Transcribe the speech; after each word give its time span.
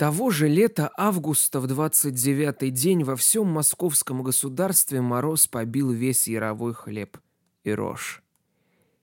Того 0.00 0.30
же 0.30 0.48
лета 0.48 0.90
августа 0.96 1.60
в 1.60 1.66
29-й 1.66 2.70
день 2.70 3.04
во 3.04 3.16
всем 3.16 3.48
московском 3.48 4.22
государстве 4.22 5.02
мороз 5.02 5.46
побил 5.46 5.92
весь 5.92 6.26
яровой 6.26 6.72
хлеб 6.72 7.18
и 7.64 7.70
рожь. 7.70 8.22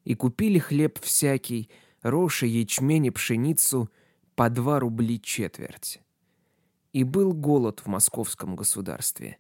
И 0.06 0.16
купили 0.16 0.58
хлеб 0.58 1.00
всякий, 1.00 1.70
рожь 2.02 2.42
и 2.42 2.48
ячмень 2.48 3.06
и 3.06 3.12
пшеницу 3.12 3.92
по 4.34 4.50
два 4.50 4.80
рубли 4.80 5.22
четверть. 5.22 6.02
И 6.94 7.04
был 7.04 7.32
голод 7.32 7.82
в 7.82 7.86
московском 7.86 8.56
государстве. 8.56 9.38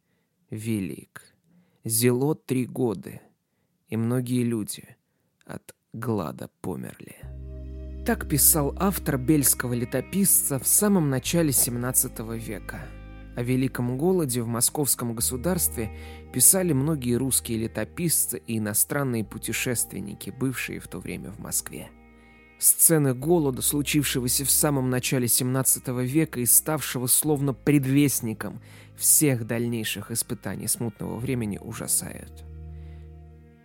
Велик. 0.51 1.23
Зело 1.83 2.35
три 2.35 2.67
года. 2.67 3.19
И 3.87 3.97
многие 3.97 4.43
люди 4.43 4.95
от 5.43 5.73
глада 5.91 6.51
померли. 6.61 7.36
Так 8.07 8.25
писал 8.25 8.73
автор 8.79 9.17
бельского 9.17 9.73
летописца 9.73 10.59
в 10.59 10.65
самом 10.65 11.09
начале 11.09 11.49
XVII 11.49 12.39
века. 12.39 12.87
О 13.35 13.43
великом 13.43 13.97
голоде 13.97 14.41
в 14.41 14.47
московском 14.47 15.13
государстве 15.13 15.91
писали 16.31 16.71
многие 16.71 17.15
русские 17.15 17.57
летописцы 17.57 18.41
и 18.47 18.59
иностранные 18.59 19.25
путешественники, 19.25 20.29
бывшие 20.29 20.79
в 20.79 20.87
то 20.87 20.99
время 20.99 21.31
в 21.31 21.39
Москве. 21.39 21.89
Сцены 22.59 23.13
голода, 23.13 23.61
случившегося 23.61 24.45
в 24.45 24.51
самом 24.51 24.89
начале 24.89 25.25
XVII 25.25 26.05
века 26.05 26.39
и 26.39 26.45
ставшего 26.45 27.07
словно 27.07 27.53
предвестником 27.53 28.61
всех 28.95 29.45
дальнейших 29.45 30.11
испытаний 30.11 30.69
смутного 30.69 31.17
времени, 31.17 31.59
ужасают. 31.61 32.45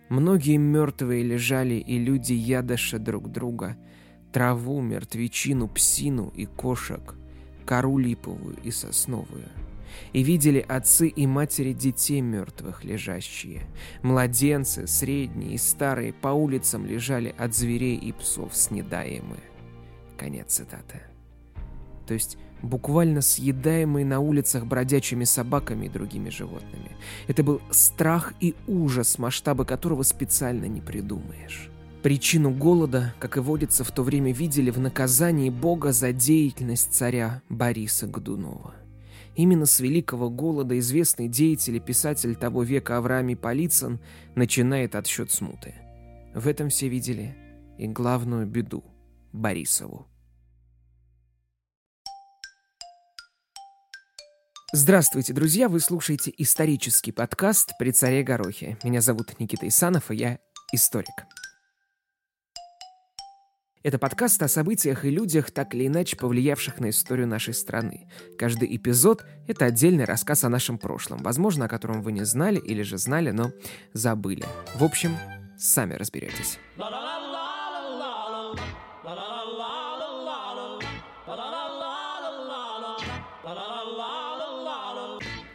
Многие 0.09 0.57
мертвые 0.57 1.23
лежали, 1.23 1.75
и 1.75 1.97
люди 1.97 2.33
ядоша 2.33 2.99
друг 2.99 3.31
друга– 3.31 3.77
траву, 4.33 4.81
мертвечину, 4.81 5.67
псину 5.69 6.33
и 6.35 6.45
кошек, 6.45 7.15
кору 7.65 7.97
липовую 7.97 8.57
и 8.63 8.71
сосновую. 8.71 9.47
И 10.11 10.23
видели 10.23 10.65
отцы 10.67 11.07
и 11.07 11.27
матери 11.27 11.71
детей 11.71 12.19
мертвых 12.19 12.83
лежащие. 12.83 13.61
Младенцы, 14.01 14.87
средние 14.87 15.53
и 15.53 15.57
старые, 15.59 16.13
по 16.13 16.29
улицам 16.29 16.85
лежали 16.85 17.33
от 17.37 17.53
зверей 17.53 17.95
и 17.95 18.11
псов 18.11 18.55
снедаемые. 18.55 19.43
Конец 20.17 20.53
цитаты. 20.55 21.03
То 22.07 22.15
есть 22.15 22.37
буквально 22.63 23.21
съедаемые 23.21 24.03
на 24.03 24.19
улицах 24.19 24.65
бродячими 24.65 25.25
собаками 25.25 25.85
и 25.85 25.89
другими 25.89 26.29
животными. 26.29 26.97
Это 27.27 27.43
был 27.43 27.61
страх 27.69 28.33
и 28.39 28.55
ужас, 28.67 29.19
масштабы 29.19 29.63
которого 29.63 30.01
специально 30.01 30.65
не 30.65 30.81
придумаешь. 30.81 31.69
Причину 32.03 32.51
голода, 32.51 33.15
как 33.17 33.37
и 33.37 33.39
водится, 33.39 33.85
в 33.85 33.91
то 33.91 34.03
время 34.03 34.33
видели 34.33 34.69
в 34.71 34.77
наказании 34.77 35.49
Бога 35.49 35.93
за 35.93 36.11
деятельность 36.11 36.93
царя 36.93 37.41
Бориса 37.47 38.07
Годунова. 38.07 38.75
Именно 39.37 39.65
с 39.65 39.79
великого 39.79 40.29
голода 40.29 40.77
известный 40.79 41.29
деятель 41.29 41.77
и 41.77 41.79
писатель 41.79 42.35
того 42.35 42.63
века 42.63 42.97
Авраамий 42.97 43.37
Полицын 43.37 44.01
начинает 44.35 44.95
отсчет 44.95 45.31
смуты. 45.31 45.75
В 46.35 46.45
этом 46.49 46.67
все 46.67 46.89
видели 46.89 47.37
и 47.77 47.87
главную 47.87 48.47
беду– 48.47 48.83
Борисову. 49.31 50.05
Здравствуйте, 54.73 55.31
друзья! 55.31 55.69
Вы 55.69 55.79
слушаете 55.79 56.33
исторический 56.37 57.13
подкаст 57.13 57.71
«При 57.79 57.91
царе 57.91 58.23
Горохе». 58.23 58.77
Меня 58.83 58.99
зовут 58.99 59.39
Никита 59.39 59.69
Исанов, 59.69 60.11
и 60.11 60.15
я 60.15 60.39
историк. 60.73 61.23
Это 63.83 63.99
подкаст 63.99 64.41
о 64.41 64.47
событиях 64.47 65.03
и 65.03 65.09
людях, 65.09 65.51
так 65.51 65.75
или 65.75 65.87
иначе 65.87 66.15
повлиявших 66.15 66.79
на 66.79 66.89
историю 66.89 67.27
нашей 67.27 67.53
страны. 67.53 68.07
Каждый 68.39 68.73
эпизод— 68.77 69.25
это 69.47 69.65
отдельный 69.65 70.05
рассказ 70.05 70.45
о 70.45 70.49
нашем 70.49 70.77
прошлом, 70.77 71.17
возможно, 71.21 71.65
о 71.65 71.67
котором 71.67 72.01
вы 72.01 72.13
не 72.13 72.23
знали 72.23 72.59
или 72.59 72.81
же 72.81 72.97
знали, 72.97 73.31
но 73.31 73.51
забыли. 73.91 74.45
В 74.75 74.85
общем, 74.85 75.17
сами 75.57 75.95
разберетесь. 75.95 76.59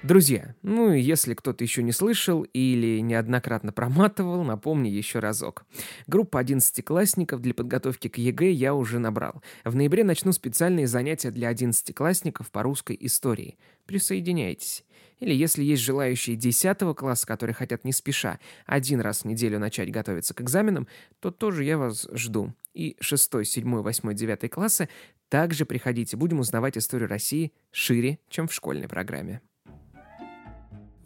Друзья, 0.09 0.55
ну 0.63 0.91
и 0.91 1.03
если 1.03 1.35
кто-то 1.35 1.63
еще 1.63 1.83
не 1.83 1.93
слышал 1.93 2.45
или 2.55 3.01
неоднократно 3.01 3.73
проматывал, 3.73 4.43
напомню 4.43 4.91
еще 4.91 5.19
разок. 5.19 5.67
Группа 6.07 6.41
одиннадцатиклассников 6.41 7.43
для 7.43 7.53
подготовки 7.53 8.09
к 8.09 8.17
ЕГЭ 8.17 8.51
я 8.53 8.75
уже 8.75 9.01
набрал. 9.01 9.43
В 9.67 9.77
ноябре 9.77 10.05
начну 10.05 10.33
специальные 10.33 10.87
занятия 10.87 11.31
для 11.31 11.49
одиннадцатиклассников 11.49 12.51
по 12.51 12.63
русской 12.63 12.97
истории. 12.99 13.59
Присоединяйтесь. 13.85 14.83
Или 15.19 15.35
если 15.35 15.63
есть 15.63 15.83
желающие 15.83 16.37
10 16.37 16.79
класса, 16.97 17.27
которые 17.27 17.53
хотят 17.53 17.85
не 17.85 17.93
спеша 17.93 18.39
один 18.65 19.03
раз 19.03 19.25
в 19.25 19.25
неделю 19.27 19.59
начать 19.59 19.91
готовиться 19.91 20.33
к 20.33 20.41
экзаменам, 20.41 20.89
то 21.21 21.31
тоже 21.31 21.65
я 21.65 21.77
вас 21.77 22.09
жду. 22.15 22.55
И 22.73 22.97
6, 23.01 23.45
7, 23.45 23.83
8, 23.83 24.15
9 24.15 24.51
классы 24.51 24.89
также 25.29 25.67
приходите, 25.67 26.17
будем 26.17 26.41
узнавать 26.41 26.79
историю 26.79 27.11
России 27.11 27.53
шире, 27.73 28.21
чем 28.31 28.49
в 28.49 28.55
школьной 28.55 28.89
программе. 28.89 29.43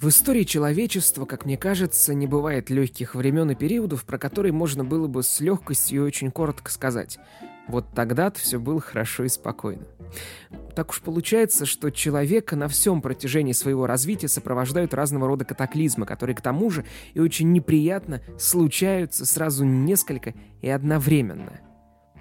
В 0.02 0.08
истории 0.08 0.42
человечества, 0.42 1.26
как 1.26 1.44
мне 1.44 1.56
кажется, 1.56 2.12
не 2.12 2.26
бывает 2.26 2.70
легких 2.70 3.14
времен 3.14 3.52
и 3.52 3.54
периодов, 3.54 4.04
про 4.04 4.18
которые 4.18 4.52
можно 4.52 4.84
было 4.84 5.06
бы 5.06 5.22
с 5.22 5.38
легкостью 5.38 6.02
и 6.02 6.04
очень 6.04 6.32
коротко 6.32 6.72
сказать. 6.72 7.20
Вот 7.68 7.86
тогда-то 7.94 8.40
все 8.40 8.58
было 8.58 8.80
хорошо 8.80 9.22
и 9.22 9.28
спокойно. 9.28 9.86
Так 10.74 10.90
уж 10.90 11.02
получается, 11.02 11.66
что 11.66 11.90
человека 11.90 12.56
на 12.56 12.66
всем 12.66 13.00
протяжении 13.00 13.52
своего 13.52 13.86
развития 13.86 14.26
сопровождают 14.26 14.92
разного 14.92 15.28
рода 15.28 15.44
катаклизмы, 15.44 16.04
которые 16.04 16.34
к 16.34 16.40
тому 16.40 16.68
же 16.68 16.84
и 17.14 17.20
очень 17.20 17.52
неприятно 17.52 18.22
случаются 18.40 19.24
сразу 19.24 19.64
несколько 19.64 20.34
и 20.62 20.68
одновременно. 20.68 21.60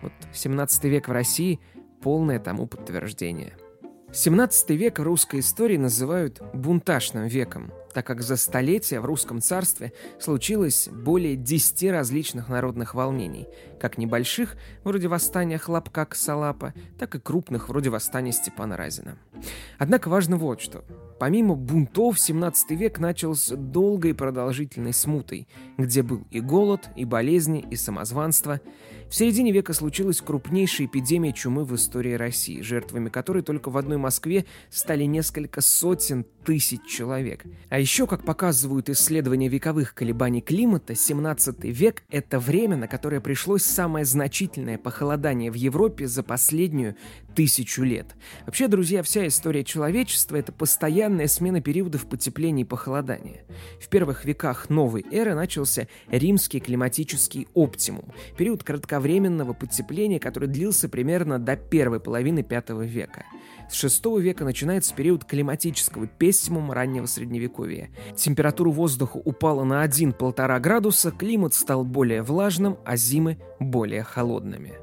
Вот 0.03 0.13
17 0.33 0.83
век 0.83 1.07
в 1.07 1.11
России– 1.11 1.59
полное 2.03 2.37
тому 2.37 2.67
подтверждение– 2.67 3.53
17 4.13 4.71
век 4.71 4.99
русской 4.99 5.39
истории 5.39 5.77
называют 5.77 6.41
«бунтажным 6.53 7.27
веком», 7.27 7.71
так 7.93 8.05
как 8.05 8.21
за 8.21 8.35
столетия 8.35 8.99
в 8.99 9.05
русском 9.05 9.39
царстве 9.39 9.93
случилось 10.19 10.89
более 10.91 11.37
10 11.37 11.91
различных 11.91 12.49
народных 12.49 12.93
волнений, 12.93 13.47
как 13.79 13.97
небольших, 13.97 14.57
вроде 14.83 15.07
восстания 15.07 15.57
Хлопка 15.57 16.03
Косолапа, 16.03 16.73
так 16.99 17.15
и 17.15 17.19
крупных, 17.19 17.69
вроде 17.69 17.89
восстания 17.89 18.33
Степана 18.33 18.75
Разина. 18.75 19.17
Однако 19.77 20.09
важно 20.09 20.35
вот 20.35 20.59
что. 20.59 20.83
Помимо 21.17 21.55
бунтов, 21.55 22.19
17 22.19 22.71
век 22.71 22.99
начался 22.99 23.55
долгой 23.55 24.11
и 24.11 24.13
продолжительной 24.13 24.91
смутой, 24.91 25.47
где 25.77 26.01
был 26.01 26.27
и 26.31 26.41
голод, 26.41 26.89
и 26.97 27.05
болезни, 27.05 27.65
и 27.71 27.77
самозванство– 27.77 28.59
в 29.11 29.13
середине 29.13 29.51
века 29.51 29.73
случилась 29.73 30.21
крупнейшая 30.21 30.87
эпидемия 30.87 31.33
чумы 31.33 31.65
в 31.65 31.75
истории 31.75 32.13
России, 32.13 32.61
жертвами 32.61 33.09
которой 33.09 33.43
только 33.43 33.69
в 33.69 33.75
одной 33.75 33.97
Москве 33.97 34.45
стали 34.69 35.03
несколько 35.03 35.59
сотен 35.59 36.25
тысяч 36.45 36.79
человек. 36.87 37.43
А 37.69 37.77
еще, 37.77 38.07
как 38.07 38.23
показывают 38.23 38.89
исследования 38.89 39.49
вековых 39.49 39.93
колебаний 39.93 40.39
климата, 40.39 40.95
17 40.95 41.65
век— 41.65 42.03
это 42.09 42.39
время, 42.39 42.77
на 42.77 42.87
которое 42.87 43.19
пришлось 43.19 43.63
самое 43.63 44.05
значительное 44.05 44.77
похолодание 44.77 45.51
в 45.51 45.55
Европе 45.55 46.07
за 46.07 46.23
последнюю 46.23 46.95
тысячу 47.35 47.83
лет. 47.83 48.15
Вообще, 48.45 48.69
друзья, 48.69 49.03
вся 49.03 49.27
история 49.27 49.65
человечества— 49.65 50.35
это 50.37 50.53
постоянная 50.53 51.27
смена 51.27 51.59
периодов 51.59 52.07
потепления 52.07 52.61
и 52.61 52.65
похолодания. 52.65 53.43
В 53.81 53.89
первых 53.89 54.23
веках 54.23 54.69
новой 54.69 55.05
эры 55.11 55.35
начался 55.35 55.89
римский 56.07 56.61
климатический 56.61 57.49
оптимум, 57.53 58.05
период 58.37 58.63
кратковременного 58.63 59.00
потепления, 59.53 60.19
который 60.19 60.47
длился 60.47 60.89
примерно 60.89 61.39
до 61.39 61.55
первой 61.55 61.99
половины 61.99 62.43
V 62.43 62.85
века. 62.85 63.25
С 63.71 63.85
VI 63.85 64.19
века 64.19 64.43
начинается 64.43 64.93
период 64.93 65.23
климатического 65.23 66.05
пессимума 66.05 66.75
раннего 66.75 67.05
средневековья. 67.05 67.89
Температура 68.17 68.69
воздуха 68.69 69.15
упала 69.15 69.63
на 69.63 69.85
1-1,5 69.85 70.59
градуса, 70.59 71.11
климат 71.11 71.53
стал 71.53 71.85
более 71.85 72.21
влажным, 72.21 72.77
а 72.83 72.97
зимы 72.97 73.39
более 73.59 74.03
холодными. 74.03 74.73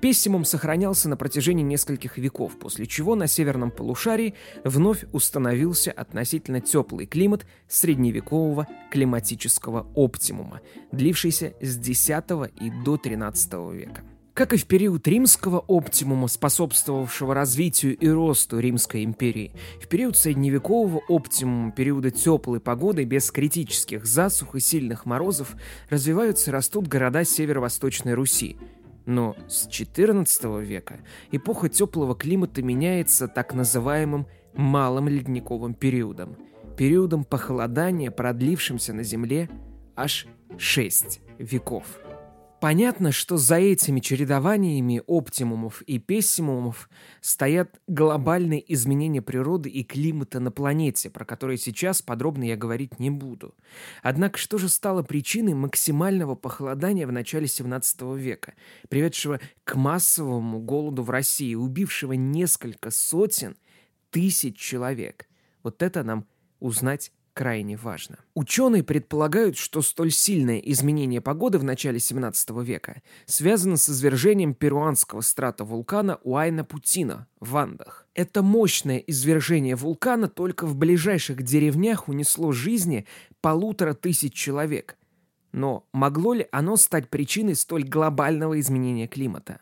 Пессимум 0.00 0.44
сохранялся 0.44 1.08
на 1.08 1.16
протяжении 1.16 1.64
нескольких 1.64 2.16
веков, 2.16 2.56
после 2.58 2.86
чего 2.86 3.16
на 3.16 3.26
северном 3.26 3.72
полушарии 3.72 4.34
вновь 4.64 5.04
установился 5.12 5.90
относительно 5.90 6.60
теплый 6.60 7.06
климат 7.06 7.44
средневекового 7.66 8.68
климатического 8.92 9.88
оптимума, 9.96 10.60
длившийся 10.92 11.54
с 11.60 11.76
X 11.76 12.08
и 12.08 12.70
до 12.84 12.94
XIII 12.94 13.74
века. 13.74 14.02
Как 14.38 14.52
и 14.52 14.56
в 14.56 14.66
период 14.66 15.08
римского 15.08 15.64
оптимума, 15.66 16.28
способствовавшего 16.28 17.34
развитию 17.34 17.96
и 17.96 18.08
росту 18.08 18.60
Римской 18.60 19.02
империи, 19.02 19.50
в 19.82 19.88
период 19.88 20.16
средневекового 20.16 21.02
оптимума, 21.08 21.72
периода 21.72 22.12
теплой 22.12 22.60
погоды 22.60 23.02
без 23.02 23.32
критических 23.32 24.06
засух 24.06 24.54
и 24.54 24.60
сильных 24.60 25.06
морозов, 25.06 25.56
развиваются 25.90 26.52
и 26.52 26.54
растут 26.54 26.86
города 26.86 27.24
северо-восточной 27.24 28.14
Руси, 28.14 28.56
Но 29.06 29.34
с 29.48 29.66
XIV 29.66 30.64
века 30.64 31.00
эпоха 31.32 31.68
теплого 31.68 32.14
климата 32.14 32.62
меняется 32.62 33.26
так 33.26 33.54
называемым 33.54 34.28
малым 34.54 35.08
ледниковым 35.08 35.74
периодом, 35.74 36.36
периодом 36.76 37.24
похолодания, 37.24 38.12
продлившимся 38.12 38.92
на 38.92 39.02
Земле 39.02 39.50
аж 39.96 40.28
6 40.58 41.22
веков. 41.40 41.86
Понятно, 42.60 43.12
что 43.12 43.36
за 43.36 43.56
этими 43.56 44.00
чередованиями 44.00 45.00
оптимумов 45.06 45.82
и 45.82 46.00
пессимумов 46.00 46.90
стоят 47.20 47.80
глобальные 47.86 48.72
изменения 48.72 49.22
природы 49.22 49.68
и 49.68 49.84
климата 49.84 50.40
на 50.40 50.50
планете, 50.50 51.08
про 51.08 51.24
которые 51.24 51.58
сейчас 51.58 52.02
подробно 52.02 52.42
я 52.42 52.56
говорить 52.56 52.98
не 52.98 53.10
буду. 53.10 53.54
Однако 54.02 54.38
что 54.38 54.58
же 54.58 54.68
стало 54.68 55.04
причиной 55.04 55.54
максимального 55.54 56.34
похолодания 56.34 57.06
в 57.06 57.12
начале 57.12 57.46
17 57.46 58.00
века, 58.16 58.54
приведшего 58.88 59.38
к 59.62 59.76
массовому 59.76 60.58
голоду 60.58 61.04
в 61.04 61.10
России, 61.10 61.54
убившего 61.54 62.14
несколько 62.14 62.90
сотен 62.90 63.56
тысяч 64.10 64.56
человек? 64.56 65.28
Вот 65.62 65.80
это 65.80 66.02
нам 66.02 66.26
узнать 66.58 67.12
крайне 67.38 67.76
важно. 67.76 68.18
Ученые 68.34 68.82
предполагают, 68.82 69.56
что 69.56 69.80
столь 69.80 70.10
сильное 70.10 70.58
изменение 70.58 71.20
погоды 71.20 71.58
в 71.58 71.62
начале 71.62 72.00
17 72.00 72.50
века 72.64 73.00
связано 73.26 73.76
с 73.76 73.88
извержением 73.88 74.54
перуанского 74.54 75.20
страта 75.20 75.64
вулкана 75.64 76.18
Уайна-Путина 76.24 77.28
в 77.38 77.56
Андах. 77.56 78.08
Это 78.14 78.42
мощное 78.42 78.98
извержение 78.98 79.76
вулкана 79.76 80.26
только 80.26 80.66
в 80.66 80.74
ближайших 80.74 81.42
деревнях 81.42 82.08
унесло 82.08 82.50
жизни 82.50 83.06
полутора 83.40 83.94
тысяч 83.94 84.32
человек. 84.32 84.96
Но 85.52 85.86
могло 85.92 86.32
ли 86.32 86.48
оно 86.50 86.76
стать 86.76 87.08
причиной 87.08 87.54
столь 87.54 87.84
глобального 87.84 88.58
изменения 88.58 89.06
климата? 89.06 89.60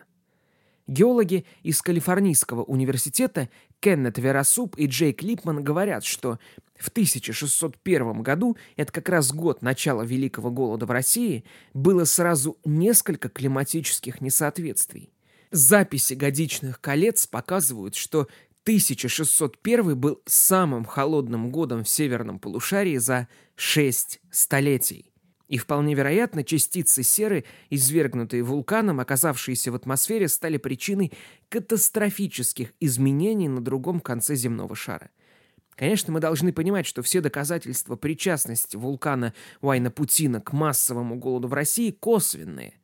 Геологи 0.88 1.44
из 1.64 1.82
Калифорнийского 1.82 2.62
университета 2.62 3.48
Кеннет 3.80 4.18
Верасуп 4.18 4.76
и 4.76 4.86
Джейк 4.86 5.22
Липман 5.22 5.62
говорят, 5.62 6.04
что 6.04 6.38
в 6.78 6.88
1601 6.88 8.22
году, 8.22 8.56
это 8.76 8.92
как 8.92 9.08
раз 9.08 9.32
год 9.32 9.62
начала 9.62 10.02
Великого 10.02 10.50
голода 10.50 10.86
в 10.86 10.90
России, 10.90 11.44
было 11.74 12.04
сразу 12.04 12.58
несколько 12.64 13.28
климатических 13.28 14.20
несоответствий. 14.20 15.12
Записи 15.50 16.14
годичных 16.14 16.80
колец 16.80 17.26
показывают, 17.26 17.94
что 17.94 18.28
1601 18.64 19.96
был 19.96 20.20
самым 20.26 20.84
холодным 20.84 21.50
годом 21.50 21.84
в 21.84 21.88
северном 21.88 22.40
полушарии 22.40 22.96
за 22.96 23.28
6 23.54 24.20
столетий. 24.30 25.12
И 25.48 25.58
вполне 25.58 25.94
вероятно, 25.94 26.42
частицы 26.42 27.02
серы, 27.02 27.44
извергнутые 27.70 28.42
вулканом, 28.42 28.98
оказавшиеся 28.98 29.70
в 29.70 29.76
атмосфере, 29.76 30.28
стали 30.28 30.56
причиной 30.56 31.12
катастрофических 31.48 32.72
изменений 32.80 33.48
на 33.48 33.60
другом 33.60 34.00
конце 34.00 34.34
земного 34.34 34.74
шара. 34.74 35.10
Конечно, 35.76 36.12
мы 36.12 36.20
должны 36.20 36.52
понимать, 36.52 36.86
что 36.86 37.02
все 37.02 37.20
доказательства 37.20 37.96
причастности 37.96 38.76
вулкана 38.76 39.34
Уайна-Путина 39.60 40.40
к 40.40 40.52
массовому 40.52 41.16
голоду 41.16 41.48
в 41.48 41.54
России 41.54 41.90
косвенные. 41.90 42.74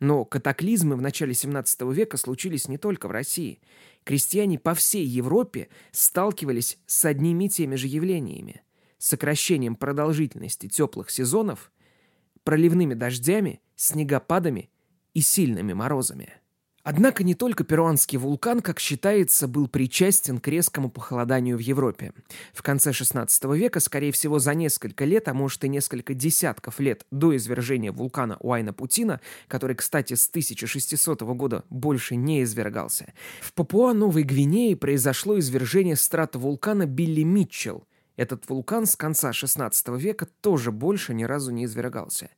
Но 0.00 0.24
катаклизмы 0.26 0.96
в 0.96 1.00
начале 1.00 1.32
17 1.32 1.82
века 1.92 2.18
случились 2.18 2.68
не 2.68 2.76
только 2.76 3.08
в 3.08 3.12
России. 3.12 3.60
Крестьяне 4.04 4.58
по 4.58 4.74
всей 4.74 5.06
Европе 5.06 5.68
сталкивались 5.92 6.78
с 6.86 7.04
одними 7.06 7.44
и 7.44 7.48
теми 7.48 7.76
же 7.76 7.86
явлениями. 7.86 8.62
Сокращением 8.98 9.76
продолжительности 9.76 10.68
теплых 10.68 11.10
сезонов, 11.10 11.70
проливными 12.46 12.94
дождями, 12.94 13.60
снегопадами 13.74 14.70
и 15.14 15.20
сильными 15.20 15.72
морозами. 15.72 16.32
Однако 16.84 17.24
не 17.24 17.34
только 17.34 17.64
перуанский 17.64 18.16
вулкан, 18.16 18.60
как 18.60 18.78
считается, 18.78 19.48
был 19.48 19.66
причастен 19.66 20.38
к 20.38 20.46
резкому 20.46 20.88
похолоданию 20.88 21.56
в 21.56 21.60
Европе. 21.60 22.12
В 22.52 22.62
конце 22.62 22.90
XVI 22.90 23.56
века, 23.56 23.80
скорее 23.80 24.12
всего, 24.12 24.38
за 24.38 24.54
несколько 24.54 25.04
лет, 25.04 25.26
а 25.26 25.34
может 25.34 25.64
и 25.64 25.68
несколько 25.68 26.14
десятков 26.14 26.78
лет 26.78 27.04
до 27.10 27.34
извержения 27.34 27.90
вулкана 27.90 28.36
Уайна-Путина, 28.38 29.20
который, 29.48 29.74
кстати, 29.74 30.14
с 30.14 30.28
1600 30.28 31.22
года 31.22 31.64
больше 31.70 32.14
не 32.14 32.44
извергался, 32.44 33.12
в 33.40 33.52
Папуа-Новой 33.54 34.22
Гвинее 34.22 34.76
произошло 34.76 35.36
извержение 35.40 35.96
страта 35.96 36.38
вулкана 36.38 36.86
Билли 36.86 37.24
Митчелл. 37.24 37.82
Этот 38.14 38.48
вулкан 38.48 38.86
с 38.86 38.94
конца 38.94 39.30
XVI 39.30 39.98
века 39.98 40.28
тоже 40.40 40.70
больше 40.70 41.14
ни 41.14 41.24
разу 41.24 41.50
не 41.50 41.64
извергался. 41.64 42.30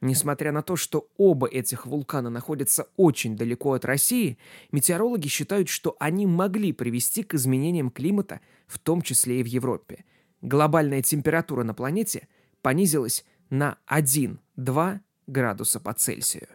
Несмотря 0.00 0.52
на 0.52 0.62
то, 0.62 0.76
что 0.76 1.08
оба 1.16 1.48
этих 1.48 1.86
вулкана 1.86 2.30
находятся 2.30 2.88
очень 2.96 3.36
далеко 3.36 3.72
от 3.72 3.84
России, 3.84 4.38
метеорологи 4.70 5.26
считают, 5.26 5.68
что 5.68 5.96
они 5.98 6.26
могли 6.26 6.72
привести 6.72 7.24
к 7.24 7.34
изменениям 7.34 7.90
климата, 7.90 8.40
в 8.68 8.78
том 8.78 9.02
числе 9.02 9.40
и 9.40 9.42
в 9.42 9.46
Европе. 9.46 10.04
Глобальная 10.40 11.02
температура 11.02 11.64
на 11.64 11.74
планете 11.74 12.28
понизилась 12.62 13.24
на 13.50 13.76
1-2 13.88 15.00
градуса 15.26 15.80
по 15.80 15.92
Цельсию. 15.94 16.48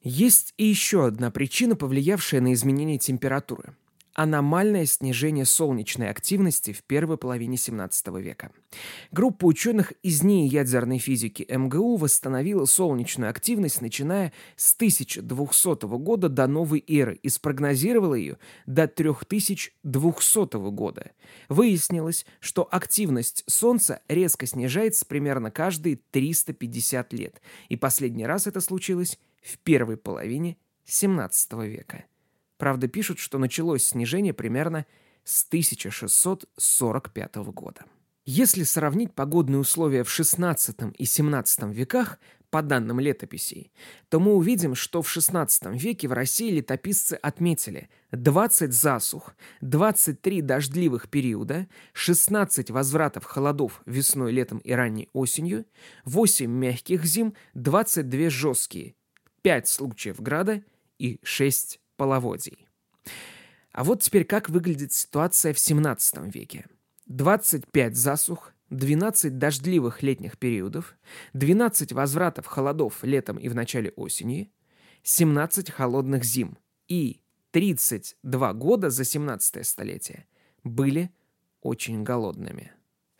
Есть 0.00 0.54
и 0.56 0.64
еще 0.64 1.06
одна 1.06 1.30
причина, 1.30 1.76
повлиявшая 1.76 2.40
на 2.40 2.54
изменение 2.54 2.98
температуры 2.98 3.76
аномальное 4.14 4.86
снижение 4.86 5.44
солнечной 5.44 6.10
активности 6.10 6.72
в 6.72 6.82
первой 6.82 7.16
половине 7.16 7.56
17 7.56 8.08
века. 8.18 8.52
Группа 9.10 9.46
ученых 9.46 9.92
из 10.02 10.22
НИИ 10.22 10.48
ядерной 10.48 10.98
физики 10.98 11.46
МГУ 11.48 11.96
восстановила 11.96 12.64
солнечную 12.64 13.30
активность, 13.30 13.80
начиная 13.80 14.32
с 14.56 14.74
1200 14.74 15.86
года 15.98 16.28
до 16.28 16.46
новой 16.46 16.84
эры 16.86 17.18
и 17.22 17.28
спрогнозировала 17.28 18.14
ее 18.14 18.38
до 18.66 18.86
3200 18.86 20.70
года. 20.70 21.10
Выяснилось, 21.48 22.26
что 22.40 22.68
активность 22.70 23.44
Солнца 23.46 24.00
резко 24.08 24.46
снижается 24.46 25.06
примерно 25.06 25.50
каждые 25.50 25.98
350 26.10 27.12
лет, 27.12 27.40
и 27.68 27.76
последний 27.76 28.26
раз 28.26 28.46
это 28.46 28.60
случилось 28.60 29.18
в 29.42 29.58
первой 29.58 29.96
половине 29.96 30.56
17 30.84 31.52
века. 31.64 32.04
Правда, 32.62 32.86
пишут, 32.86 33.18
что 33.18 33.38
началось 33.38 33.82
снижение 33.82 34.32
примерно 34.32 34.86
с 35.24 35.44
1645 35.48 37.34
года. 37.46 37.86
Если 38.24 38.62
сравнить 38.62 39.12
погодные 39.16 39.58
условия 39.58 40.04
в 40.04 40.08
XVI 40.08 40.94
и 40.96 41.02
XVII 41.02 41.72
веках, 41.72 42.20
по 42.50 42.62
данным 42.62 43.00
летописей, 43.00 43.72
то 44.10 44.20
мы 44.20 44.34
увидим, 44.34 44.76
что 44.76 45.02
в 45.02 45.08
XVI 45.08 45.76
веке 45.76 46.06
в 46.06 46.12
России 46.12 46.52
летописцы 46.52 47.14
отметили 47.14 47.88
20 48.12 48.72
засух, 48.72 49.34
23 49.62 50.40
дождливых 50.42 51.10
периода, 51.10 51.66
16 51.94 52.70
возвратов 52.70 53.24
холодов 53.24 53.82
весной, 53.86 54.30
летом 54.30 54.58
и 54.58 54.70
ранней 54.70 55.08
осенью, 55.12 55.64
8 56.04 56.48
мягких 56.48 57.04
зим, 57.06 57.34
22 57.54 58.30
жесткие, 58.30 58.94
5 59.40 59.66
случаев 59.66 60.20
града 60.20 60.62
и 61.00 61.18
6 61.24 61.80
половодий. 62.02 62.66
А 63.70 63.84
вот 63.84 64.02
теперь 64.02 64.24
как 64.24 64.48
выглядит 64.48 64.92
ситуация 64.92 65.52
в 65.52 65.58
17 65.60 66.34
веке. 66.34 66.66
25 67.06 67.96
засух, 67.96 68.52
12 68.70 69.38
дождливых 69.38 70.02
летних 70.02 70.36
периодов, 70.36 70.96
12 71.34 71.92
возвратов 71.92 72.46
холодов 72.46 73.04
летом 73.04 73.36
и 73.36 73.48
в 73.48 73.54
начале 73.54 73.90
осени, 73.90 74.52
17 75.04 75.70
холодных 75.70 76.24
зим 76.24 76.58
и 76.88 77.22
32 77.52 78.52
года 78.54 78.90
за 78.90 79.04
17 79.04 79.64
столетие 79.64 80.26
были 80.64 81.08
очень 81.60 82.02
голодными. 82.02 82.72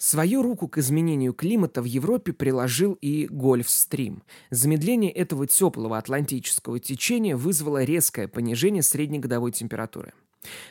Свою 0.02 0.42
руку 0.42 0.66
к 0.66 0.78
изменению 0.78 1.32
климата 1.32 1.80
в 1.80 1.85
Европе 1.85 2.32
приложил 2.32 2.94
и 2.94 3.28
Гольфстрим. 3.30 4.25
Замедление 4.50 5.12
этого 5.12 5.47
теплого 5.47 5.97
атлантического 5.97 6.80
течения 6.80 7.37
вызвало 7.37 7.85
резкое 7.85 8.26
понижение 8.26 8.82
среднегодовой 8.82 9.52
температуры 9.52 10.12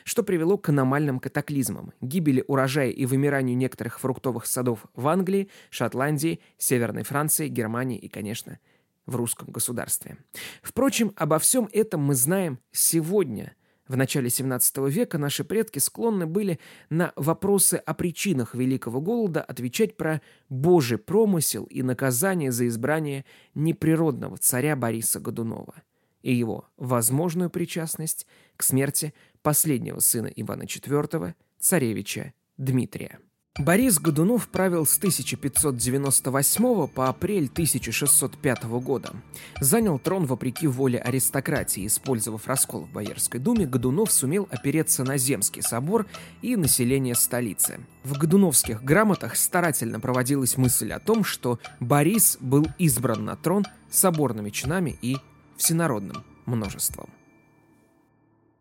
что 0.04 0.22
привело 0.22 0.58
к 0.58 0.68
аномальным 0.68 1.18
катаклизмам, 1.18 1.94
гибели 2.02 2.44
урожая 2.46 2.90
и 2.90 3.06
вымиранию 3.06 3.56
некоторых 3.56 4.00
фруктовых 4.00 4.44
садов 4.44 4.84
в 4.94 5.08
Англии, 5.08 5.48
Шотландии, 5.70 6.40
Северной 6.58 7.04
Франции, 7.04 7.48
Германии 7.48 7.96
и, 7.96 8.08
конечно, 8.08 8.58
в 9.06 9.16
русском 9.16 9.48
государстве. 9.48 10.18
Впрочем, 10.60 11.14
обо 11.16 11.38
всем 11.38 11.70
этом 11.72 12.02
мы 12.02 12.14
знаем 12.14 12.58
сегодня– 12.70 13.54
в 13.92 13.96
начале 13.96 14.30
17 14.30 14.78
века 14.88 15.18
наши 15.18 15.44
предки 15.44 15.78
склонны 15.78 16.24
были 16.24 16.58
на 16.88 17.12
вопросы 17.14 17.74
о 17.74 17.92
причинах 17.92 18.54
Великого 18.54 19.02
Голода 19.02 19.42
отвечать 19.42 19.98
про 19.98 20.22
Божий 20.48 20.96
промысел 20.96 21.64
и 21.64 21.82
наказание 21.82 22.52
за 22.52 22.68
избрание 22.68 23.26
неприродного 23.54 24.38
царя 24.38 24.76
Бориса 24.76 25.20
Годунова 25.20 25.74
и 26.22 26.32
его 26.32 26.68
возможную 26.78 27.50
причастность 27.50 28.26
к 28.56 28.62
смерти 28.62 29.12
последнего 29.42 29.98
сына 29.98 30.28
Ивана 30.28 30.62
IV, 30.62 31.34
царевича 31.58 32.32
Дмитрия. 32.56 33.18
Борис 33.58 33.98
Годунов 33.98 34.48
правил 34.48 34.86
с 34.86 34.96
1598 34.96 36.86
по 36.86 37.08
апрель 37.10 37.50
1605 37.52 38.64
года. 38.80 39.12
Занял 39.60 39.98
трон 39.98 40.24
вопреки 40.24 40.66
воле 40.66 40.98
аристократии. 40.98 41.86
Использовав 41.86 42.46
раскол 42.46 42.86
в 42.86 42.92
Боярской 42.92 43.40
думе, 43.40 43.66
Годунов 43.66 44.10
сумел 44.10 44.48
опереться 44.50 45.04
на 45.04 45.18
Земский 45.18 45.60
собор 45.60 46.06
и 46.40 46.56
население 46.56 47.14
столицы. 47.14 47.80
В 48.04 48.16
Годуновских 48.16 48.82
грамотах 48.82 49.36
старательно 49.36 50.00
проводилась 50.00 50.56
мысль 50.56 50.90
о 50.90 50.98
том, 50.98 51.22
что 51.22 51.58
Борис 51.78 52.38
был 52.40 52.66
избран 52.78 53.26
на 53.26 53.36
трон 53.36 53.66
соборными 53.90 54.48
чинами 54.48 54.96
и 55.02 55.18
всенародным 55.58 56.24
множеством. 56.46 57.10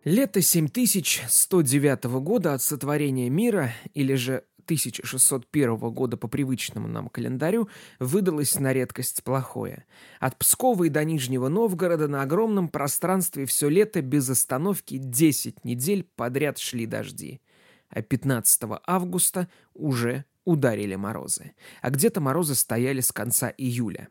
Лето 0.04 0.42
7109 0.42 2.06
года 2.24 2.56
от 2.56 2.64
сотворения 2.64 3.30
мира, 3.30 3.72
или 3.94 4.16
же 4.16 4.44
1601 4.72 5.78
года 5.92 6.16
по 6.16 6.30
привычному 6.30 6.88
нам 6.88 7.10
календарю 7.10 7.68
выдалось 8.00 8.58
на 8.58 8.72
редкость 8.72 9.22
плохое. 9.22 9.86
От 10.22 10.38
Пскова 10.38 10.86
и 10.86 10.90
до 10.90 11.04
Нижнего 11.04 11.50
Новгорода 11.50 12.08
на 12.08 12.22
огромном 12.22 12.70
пространстве 12.70 13.46
все 13.46 13.68
лето 13.68 14.02
без 14.02 14.30
остановки 14.30 14.98
10 14.98 15.66
недель 15.66 16.08
подряд 16.16 16.58
шли 16.58 16.86
дожди. 16.86 17.42
А 17.90 18.02
15 18.02 18.62
августа 18.88 19.50
уже 19.74 20.24
ударили 20.46 20.96
морозы. 20.96 21.52
А 21.82 21.90
где-то 21.90 22.22
морозы 22.22 22.56
стояли 22.56 23.02
с 23.02 23.12
конца 23.12 23.54
июля. 23.58 24.08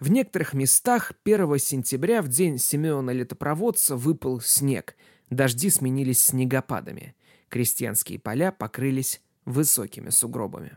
В 0.00 0.10
некоторых 0.10 0.54
местах 0.54 1.12
1 1.24 1.58
сентября 1.60 2.20
в 2.20 2.28
день 2.28 2.58
Семена 2.58 3.12
Летопроводца 3.12 3.94
выпал 3.94 4.40
снег. 4.40 4.96
Дожди 5.30 5.70
сменились 5.70 6.20
снегопадами. 6.20 7.14
Крестьянские 7.48 8.18
поля 8.18 8.50
покрылись 8.50 9.20
высокими 9.44 10.10
сугробами. 10.10 10.76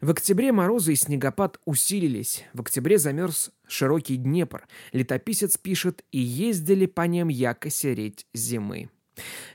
В 0.00 0.10
октябре 0.10 0.52
морозы 0.52 0.92
и 0.92 0.96
снегопад 0.96 1.58
усилились. 1.64 2.44
В 2.52 2.60
октябре 2.60 2.98
замерз 2.98 3.50
широкий 3.66 4.16
Днепр. 4.16 4.66
Летописец 4.92 5.56
пишет 5.56 6.04
«И 6.12 6.18
ездили 6.18 6.86
по 6.86 7.02
ним 7.02 7.28
яко 7.28 7.70
сереть 7.70 8.26
зимы». 8.34 8.90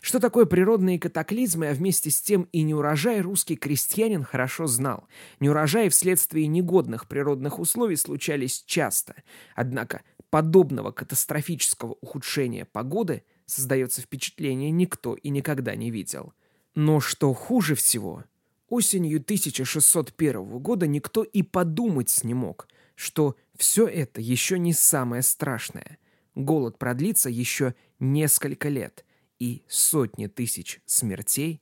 Что 0.02 0.20
такое 0.20 0.46
природные 0.46 1.00
катаклизмы, 1.00 1.68
а 1.68 1.74
вместе 1.74 2.10
с 2.10 2.22
тем 2.22 2.48
и 2.54 2.62
неурожай, 2.62 3.20
русский 3.20 3.58
крестьянин 3.58 4.24
хорошо 4.24 4.68
знал. 4.68 5.08
Неурожаи 5.42 5.90
вследствие 5.90 6.48
негодных 6.48 7.08
природных 7.08 7.60
условий 7.60 7.98
случались 7.98 8.64
часто. 8.66 9.16
Однако 9.56 10.02
подобного 10.30 10.92
катастрофического 10.92 11.98
ухудшения 12.02 12.66
погоды, 12.66 13.24
создается 13.46 14.02
впечатление, 14.02 14.72
никто 14.72 15.16
и 15.16 15.30
никогда 15.30 15.76
не 15.76 15.92
видел. 15.92 16.34
Но 16.82 17.02
что 17.02 17.34
хуже 17.34 17.76
всего, 17.76 18.24
осенью 18.70 19.18
1601 19.18 20.60
года 20.60 20.88
никто 20.88 21.24
и 21.24 21.44
подумать 21.44 22.24
не 22.24 22.34
мог, 22.34 22.70
что 22.96 23.36
все 23.58 23.86
это 23.86 24.22
еще 24.22 24.58
не 24.58 24.72
самое 24.72 25.22
страшное. 25.22 25.98
Голод 26.36 26.80
продлится 26.80 27.30
еще 27.30 27.76
несколько 28.00 28.70
лет, 28.70 29.04
и 29.40 29.64
сотни 29.68 30.28
тысяч 30.28 30.80
смертей 30.86 31.62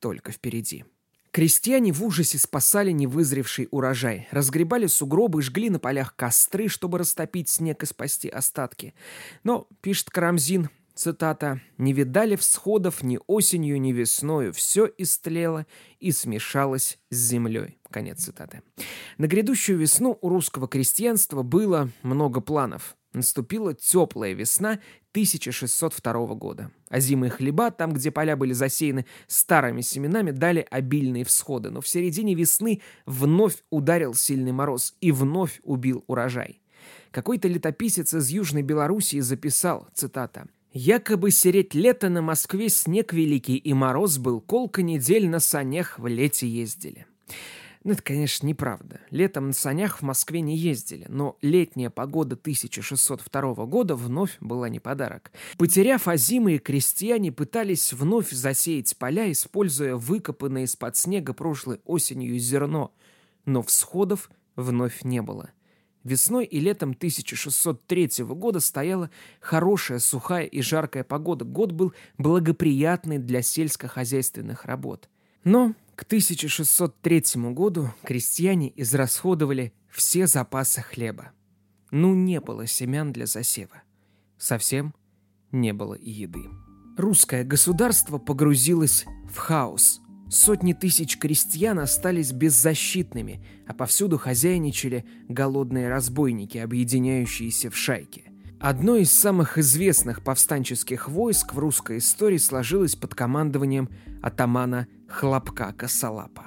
только 0.00 0.32
впереди. 0.32 0.84
Крестьяне 1.30 1.90
в 1.90 2.04
ужасе 2.04 2.36
спасали 2.36 2.90
невызревший 2.90 3.68
урожай, 3.70 4.28
разгребали 4.32 4.86
сугробы, 4.86 5.40
жгли 5.40 5.70
на 5.70 5.78
полях 5.78 6.14
костры, 6.14 6.68
чтобы 6.68 6.98
растопить 6.98 7.48
снег 7.48 7.84
и 7.84 7.86
спасти 7.86 8.28
остатки. 8.28 8.92
Но, 9.44 9.66
пишет 9.80 10.10
Карамзин, 10.10 10.68
Цитата. 10.94 11.60
«Не 11.78 11.92
видали 11.92 12.36
всходов 12.36 13.02
ни 13.02 13.18
осенью, 13.26 13.80
ни 13.80 13.92
весною. 13.92 14.52
Все 14.52 14.90
истлело 14.98 15.66
и 16.00 16.12
смешалось 16.12 16.98
с 17.10 17.16
землей». 17.16 17.78
Конец 17.90 18.24
цитаты. 18.24 18.62
На 19.18 19.26
грядущую 19.26 19.78
весну 19.78 20.18
у 20.20 20.28
русского 20.28 20.68
крестьянства 20.68 21.42
было 21.42 21.90
много 22.02 22.40
планов. 22.40 22.96
Наступила 23.12 23.74
теплая 23.74 24.32
весна 24.32 24.80
1602 25.12 26.34
года. 26.34 26.70
А 26.88 26.98
зимы 26.98 27.28
хлеба, 27.28 27.70
там, 27.70 27.92
где 27.92 28.10
поля 28.10 28.36
были 28.36 28.54
засеяны 28.54 29.04
старыми 29.26 29.82
семенами, 29.82 30.30
дали 30.30 30.66
обильные 30.70 31.24
всходы. 31.24 31.70
Но 31.70 31.82
в 31.82 31.88
середине 31.88 32.34
весны 32.34 32.80
вновь 33.04 33.62
ударил 33.68 34.14
сильный 34.14 34.52
мороз 34.52 34.94
и 35.02 35.12
вновь 35.12 35.60
убил 35.62 36.04
урожай. 36.06 36.62
Какой-то 37.10 37.48
летописец 37.48 38.14
из 38.14 38.30
Южной 38.30 38.62
Белоруссии 38.62 39.20
записал, 39.20 39.88
цитата, 39.92 40.48
Якобы 40.74 41.30
сереть 41.32 41.74
лето 41.74 42.08
на 42.08 42.22
Москве 42.22 42.70
снег 42.70 43.12
великий 43.12 43.56
и 43.56 43.74
мороз 43.74 44.16
был, 44.16 44.40
колка 44.40 44.80
недель 44.80 45.28
на 45.28 45.38
санях 45.38 45.98
в 45.98 46.06
лете 46.06 46.48
ездили. 46.48 47.04
Ну, 47.84 47.92
это, 47.92 48.02
конечно, 48.02 48.46
неправда. 48.46 49.00
Летом 49.10 49.48
на 49.48 49.52
санях 49.52 49.98
в 49.98 50.02
Москве 50.02 50.40
не 50.40 50.56
ездили, 50.56 51.04
но 51.10 51.36
летняя 51.42 51.90
погода 51.90 52.36
1602 52.36 53.66
года 53.66 53.96
вновь 53.96 54.38
была 54.40 54.70
не 54.70 54.80
подарок. 54.80 55.30
Потеряв 55.58 56.08
озимые, 56.08 56.58
крестьяне 56.58 57.32
пытались 57.32 57.92
вновь 57.92 58.30
засеять 58.30 58.96
поля, 58.96 59.30
используя 59.30 59.96
выкопанное 59.96 60.62
из-под 60.62 60.96
снега 60.96 61.34
прошлой 61.34 61.82
осенью 61.84 62.38
зерно, 62.38 62.94
но 63.44 63.62
всходов 63.62 64.30
вновь 64.56 65.02
не 65.02 65.20
было– 65.20 65.50
Весной 66.04 66.44
и 66.44 66.58
летом 66.58 66.90
1603 66.90 68.24
года 68.24 68.60
стояла 68.60 69.10
хорошая, 69.40 69.98
сухая 70.00 70.46
и 70.46 70.60
жаркая 70.60 71.04
погода. 71.04 71.44
Год 71.44 71.72
был 71.72 71.92
благоприятный 72.18 73.18
для 73.18 73.42
сельскохозяйственных 73.42 74.64
работ. 74.64 75.08
Но 75.44 75.74
к 75.94 76.02
1603 76.02 77.22
году 77.52 77.90
крестьяне 78.02 78.72
израсходовали 78.76 79.72
все 79.88 80.26
запасы 80.26 80.80
хлеба. 80.82 81.32
Ну, 81.90 82.14
не 82.14 82.40
было 82.40 82.66
семян 82.66 83.12
для 83.12 83.26
засева. 83.26 83.82
Совсем 84.38 84.94
не 85.52 85.72
было 85.72 85.94
и 85.94 86.10
еды. 86.10 86.44
Русское 86.96 87.44
государство 87.44 88.18
погрузилось 88.18 89.04
в 89.30 89.36
хаос– 89.36 90.00
Сотни 90.32 90.72
тысяч 90.72 91.18
крестьян 91.18 91.78
остались 91.78 92.32
беззащитными, 92.32 93.44
а 93.66 93.74
повсюду 93.74 94.16
хозяйничали 94.16 95.04
голодные 95.28 95.90
разбойники, 95.90 96.56
объединяющиеся 96.56 97.68
в 97.68 97.76
шайки. 97.76 98.24
Одно 98.58 98.96
из 98.96 99.12
самых 99.12 99.58
известных 99.58 100.24
повстанческих 100.24 101.10
войск 101.10 101.52
в 101.52 101.58
русской 101.58 101.98
истории 101.98 102.38
сложилось 102.38 102.96
под 102.96 103.14
командованием 103.14 103.90
атамана 104.22 104.86
Хлопка 105.06 105.74
Косолапа. 105.76 106.44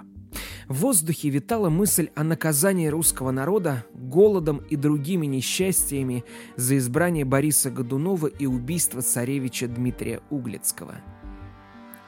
В 0.67 0.77
воздухе 0.77 1.29
витала 1.29 1.69
мысль 1.69 2.09
о 2.15 2.23
наказании 2.23 2.87
русского 2.87 3.29
народа 3.29 3.85
голодом 3.93 4.63
и 4.67 4.75
другими 4.77 5.27
несчастьями 5.27 6.23
за 6.55 6.79
избрание 6.79 7.23
Бориса 7.23 7.69
Годунова 7.69 8.25
и 8.25 8.47
убийство 8.47 9.03
царевича 9.03 9.67
Дмитрия 9.67 10.21
Углицкого. 10.31 10.95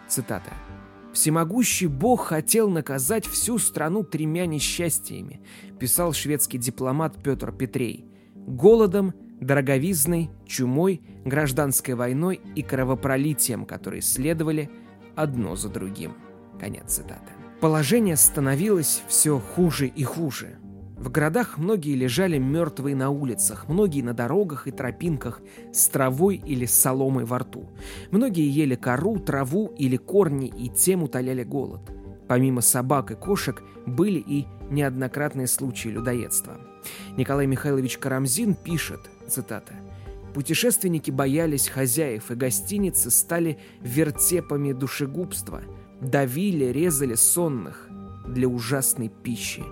Цитата. 0.07 0.53
Всемогущий 1.17 1.87
Бог 1.87 2.27
хотел 2.27 2.69
наказать 2.69 3.25
всю 3.25 3.57
страну 3.57 4.03
тремя 4.03 4.45
несчастьями, 4.45 5.41
писал 5.79 6.13
шведский 6.13 6.59
дипломат 6.59 7.23
Петр 7.23 7.51
Петрей. 7.51 8.05
Голодом, 8.35 9.15
дороговизной, 9.41 10.29
чумой, 10.45 11.01
гражданской 11.25 11.95
войной 11.95 12.39
и 12.53 12.61
кровопролитием, 12.61 13.65
которые 13.65 14.03
следовали 14.03 14.69
одно 15.15 15.55
за 15.55 15.69
другим. 15.69 16.13
Конец 16.59 16.97
цитаты. 16.97 17.31
Положение 17.61 18.15
становилось 18.15 19.01
все 19.07 19.39
хуже 19.39 19.87
и 19.87 20.03
хуже. 20.03 20.59
В 20.97 21.11
городах 21.11 21.59
многие 21.59 21.95
лежали 21.95 22.39
мертвые 22.39 22.95
на 22.95 23.11
улицах, 23.11 23.67
многие 23.67 24.01
на 24.01 24.13
дорогах 24.13 24.67
и 24.67 24.71
тропинках 24.71 25.41
с 25.71 25.87
травой 25.89 26.37
или 26.37 26.65
с 26.65 26.73
соломой 26.73 27.23
во 27.25 27.39
рту. 27.39 27.69
Многие 28.09 28.49
ели 28.49 28.73
кору, 28.73 29.19
траву 29.19 29.73
или 29.77 29.95
корни 29.95 30.47
и 30.47 30.69
тем 30.69 31.03
утоляли 31.03 31.43
голод. 31.43 31.81
Помимо 32.27 32.61
собак 32.61 33.11
и 33.11 33.15
кошек 33.15 33.61
были 33.85 34.19
и 34.19 34.47
неоднократные 34.71 35.47
случаи 35.47 35.89
людоедства. 35.89 36.57
Николай 37.15 37.45
Михайлович 37.45 37.99
Карамзин 37.99 38.55
пишет, 38.55 39.01
цитата, 39.27 39.73
«Путешественники 40.33 41.11
боялись 41.11 41.67
хозяев, 41.67 42.31
и 42.31 42.35
гостиницы 42.35 43.11
стали 43.11 43.59
вертепами 43.81 44.71
душегубства, 44.71 45.61
давили, 46.01 46.65
резали 46.65 47.15
сонных 47.15 47.87
для 48.27 48.47
ужасной 48.47 49.09
пищи. 49.09 49.63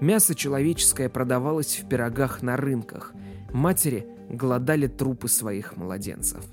Мясо 0.00 0.34
человеческое 0.34 1.08
продавалось 1.08 1.78
в 1.78 1.88
пирогах 1.88 2.42
на 2.42 2.56
рынках. 2.58 3.14
Матери 3.52 4.06
голодали 4.28 4.88
трупы 4.88 5.28
своих 5.28 5.76
младенцев. 5.78 6.44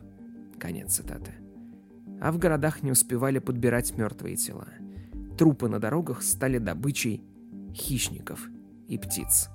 Конец 0.57 0.93
цитаты. 0.93 1.31
А 2.21 2.31
в 2.31 2.38
городах 2.38 2.83
не 2.83 2.91
успевали 2.91 3.39
подбирать 3.39 3.97
мертвые 3.97 4.38
тела. 4.38 4.69
Трупы 5.38 5.67
на 5.67 5.79
дорогах 5.79 6.23
стали 6.23 6.57
добычей 6.57 7.21
хищников 7.73 8.47
и 8.88 8.97
птиц. 8.97 9.50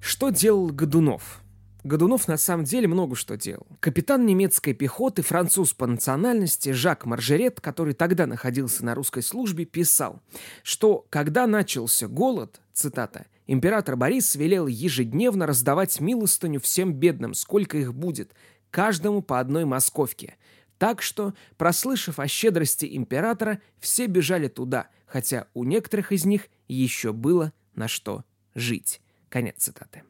Что 0.00 0.28
делал 0.28 0.66
Годунов? 0.66 1.42
Годунов 1.84 2.28
на 2.28 2.36
самом 2.36 2.64
деле 2.64 2.88
много 2.88 3.16
что 3.16 3.38
делал. 3.38 3.66
Капитан 3.80 4.26
немецкой 4.26 4.74
пехоты, 4.74 5.22
француз 5.22 5.72
по 5.72 5.86
национальности 5.86 6.72
Жак 6.72 7.06
Маржерет, 7.06 7.60
который 7.62 7.94
тогда 7.94 8.26
находился 8.26 8.84
на 8.84 8.94
русской 8.94 9.22
службе, 9.22 9.64
писал, 9.64 10.20
что 10.62 11.06
когда 11.08 11.46
начался 11.46 12.06
голод, 12.06 12.60
цитата, 12.78 13.26
император 13.46 13.96
Борис 13.96 14.34
велел 14.34 14.66
ежедневно 14.66 15.46
раздавать 15.46 16.00
милостыню 16.00 16.60
всем 16.60 16.92
бедным, 16.92 17.34
сколько 17.34 17.76
их 17.76 17.94
будет, 17.94 18.32
каждому 18.70 19.22
по 19.22 19.40
одной 19.40 19.64
московке. 19.64 20.36
Так 20.78 21.02
что, 21.02 21.34
прослышав 21.56 22.18
о 22.18 22.28
щедрости 22.28 22.88
императора, 22.96 23.60
все 23.80 24.06
бежали 24.06 24.48
туда, 24.48 24.88
хотя 25.06 25.48
у 25.54 25.64
некоторых 25.64 26.12
из 26.12 26.24
них 26.24 26.48
еще 26.68 27.12
было 27.12 27.52
на 27.74 27.88
что 27.88 28.24
жить. 28.54 29.00
Конец 29.28 29.56
цитаты. 29.58 30.04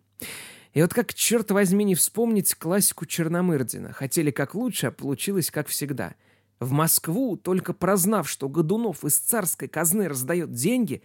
И 0.75 0.83
вот 0.83 0.93
как, 0.93 1.15
черт 1.15 1.51
возьми, 1.51 1.85
не 1.85 1.95
вспомнить 1.95 2.55
классику 2.55 3.07
Черномырдина. 3.07 3.93
Хотели 3.93 4.31
как 4.31 4.55
лучше, 4.55 4.89
а 4.89 4.91
получилось 4.91 5.51
как 5.51 5.67
всегда. 5.69 6.15
В 6.61 6.73
Москву, 6.73 7.37
только 7.37 7.73
прознав, 7.73 8.29
что 8.29 8.49
Годунов 8.49 9.05
из 9.05 9.19
царской 9.19 9.69
казны 9.69 10.09
раздает 10.09 10.53
деньги, 10.53 11.03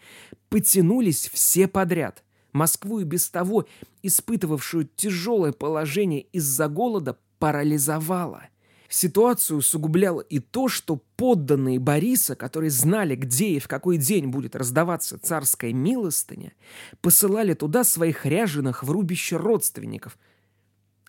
потянулись 0.50 1.30
все 1.32 1.68
подряд. 1.68 2.24
Москву 2.54 3.00
и 3.00 3.04
без 3.04 3.30
того, 3.30 3.68
испытывавшую 4.02 4.90
тяжелое 4.96 5.52
положение 5.52 6.22
из-за 6.32 6.68
голода, 6.68 7.18
парализовало. 7.40 8.44
Ситуацию 8.90 9.58
усугубляло 9.58 10.22
и 10.22 10.38
то, 10.38 10.68
что 10.68 11.02
подданные 11.18 11.80
Бориса, 11.80 12.36
которые 12.36 12.70
знали, 12.70 13.16
где 13.16 13.50
и 13.50 13.60
в 13.60 13.68
какой 13.68 13.98
день 13.98 14.28
будет 14.28 14.56
раздаваться 14.56 15.18
царская 15.18 15.74
милостыня, 15.74 16.54
посылали 17.02 17.56
туда 17.56 17.84
своих 17.84 18.26
ряженых 18.26 18.84
в 18.84 18.92
рубище 18.92 19.38
родственников. 19.38 20.18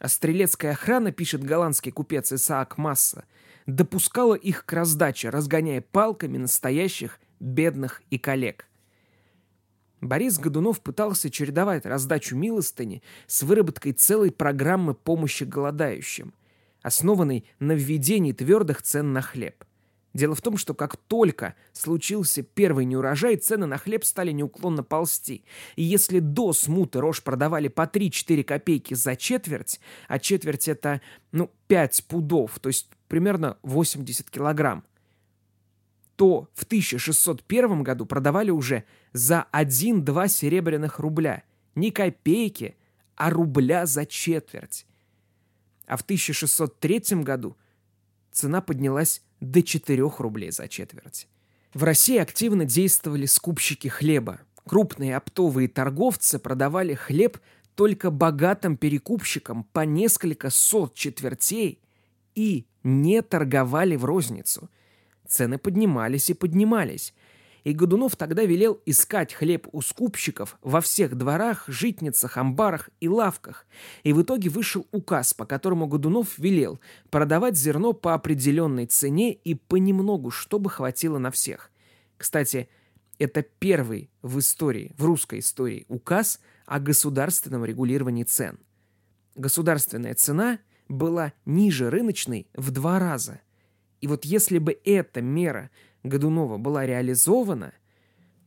А 0.00 0.08
стрелецкая 0.08 0.72
охрана, 0.72 1.12
пишет 1.12 1.44
голландский 1.44 1.92
купец 1.92 2.32
Исаак 2.32 2.78
Масса, 2.78 3.24
допускала 3.66 4.34
их 4.34 4.64
к 4.64 4.72
раздаче, 4.72 5.30
разгоняя 5.30 5.80
палками 5.80 6.38
настоящих 6.38 7.20
бедных 7.40 8.02
и 8.10 8.18
коллег. 8.18 8.66
Борис 10.00 10.38
Годунов 10.38 10.82
пытался 10.82 11.30
чередовать 11.30 11.86
раздачу 11.86 12.36
милостыни 12.36 13.02
с 13.26 13.42
выработкой 13.42 13.92
целой 13.92 14.30
программы 14.30 14.94
помощи 14.94 15.44
голодающим– 15.44 16.34
основанный 16.84 17.46
на 17.58 17.72
введении 17.72 18.32
твердых 18.32 18.82
цен 18.82 19.12
на 19.12 19.22
хлеб. 19.22 19.64
Дело 20.14 20.34
в 20.34 20.40
том, 20.40 20.56
что 20.56 20.74
как 20.74 20.96
только 20.96 21.54
случился 21.72 22.42
первый 22.42 22.84
неурожай, 22.84 23.36
цены 23.36 23.66
на 23.66 23.76
хлеб 23.76 24.04
стали 24.04 24.30
неуклонно 24.32 24.82
ползти. 24.82 25.44
И 25.76 25.82
если 25.82 26.20
до 26.20 26.52
смуты 26.52 27.00
рожь 27.00 27.22
продавали 27.22 27.68
по 27.68 27.82
3-4 27.82 28.44
копейки 28.44 28.94
за 28.94 29.16
четверть, 29.16 29.80
а 30.08 30.18
четверть 30.18 30.68
это, 30.68 31.00
ну, 31.32 31.50
5 31.66 32.04
пудов, 32.08 32.58
то 32.60 32.68
есть 32.68 32.88
примерно 33.08 33.58
80 33.62 34.30
килограмм, 34.30 34.84
то 36.16 36.48
в 36.54 36.62
1601 36.62 37.82
году 37.82 38.06
продавали 38.06 38.50
уже 38.50 38.84
за 39.12 39.46
1-2 39.52 40.28
серебряных 40.28 41.00
рубля. 41.00 41.42
Не 41.74 41.90
копейки, 41.90 42.76
а 43.16 43.30
рубля 43.30 43.84
за 43.84 44.06
четверть 44.06 44.86
а 45.86 45.96
в 45.96 46.02
1603 46.02 47.22
году 47.22 47.56
цена 48.32 48.60
поднялась 48.60 49.22
до 49.50 49.62
4 49.62 50.02
рублей 50.18 50.50
за 50.50 50.68
четверть. 50.68 51.28
В 51.72 51.82
России 51.82 52.18
активно 52.18 52.64
действовали 52.64 53.26
скупщики 53.26 53.88
хлеба. 53.88 54.40
Крупные 54.66 55.16
оптовые 55.16 55.68
торговцы 55.68 56.38
продавали 56.38 56.94
хлеб 56.94 57.38
только 57.74 58.10
богатым 58.10 58.76
перекупщикам 58.76 59.64
по 59.72 59.80
несколько 59.80 60.50
сот 60.50 60.94
четвертей 60.94 61.80
и 62.34 62.66
не 62.84 63.22
торговали 63.22 63.96
в 63.96 64.04
розницу. 64.04 64.70
Цены 65.26 65.58
поднимались 65.58 66.30
и 66.30 66.34
поднимались, 66.34 67.14
и 67.64 67.72
Годунов 67.72 68.14
тогда 68.16 68.44
велел 68.44 68.80
искать 68.84 69.32
хлеб 69.32 69.66
у 69.72 69.80
скупщиков 69.80 70.58
во 70.62 70.82
всех 70.82 71.16
дворах, 71.16 71.64
житницах, 71.66 72.36
амбарах 72.36 72.90
и 73.00 73.08
лавках. 73.08 73.66
И 74.02 74.12
в 74.12 74.22
итоге 74.22 74.50
вышел 74.50 74.86
указ, 74.92 75.32
по 75.32 75.46
которому 75.46 75.86
Годунов 75.86 76.38
велел 76.38 76.78
продавать 77.10 77.56
зерно 77.56 77.94
по 77.94 78.12
определенной 78.12 78.84
цене 78.86 79.32
и 79.32 79.54
понемногу, 79.54 80.30
чтобы 80.30 80.68
хватило 80.68 81.16
на 81.16 81.30
всех. 81.30 81.70
Кстати, 82.18 82.68
это 83.18 83.42
первый 83.42 84.10
в 84.20 84.38
истории, 84.38 84.92
в 84.98 85.04
русской 85.06 85.38
истории, 85.38 85.86
указ 85.88 86.40
о 86.66 86.80
государственном 86.80 87.64
регулировании 87.64 88.24
цен. 88.24 88.58
Государственная 89.36 90.14
цена 90.14 90.58
была 90.88 91.32
ниже 91.46 91.88
рыночной 91.88 92.46
в 92.54 92.70
два 92.70 92.98
раза. 92.98 93.40
И 94.02 94.06
вот 94.06 94.26
если 94.26 94.58
бы 94.58 94.78
эта 94.84 95.22
мера 95.22 95.70
Годунова 96.04 96.58
была 96.58 96.86
реализована, 96.86 97.72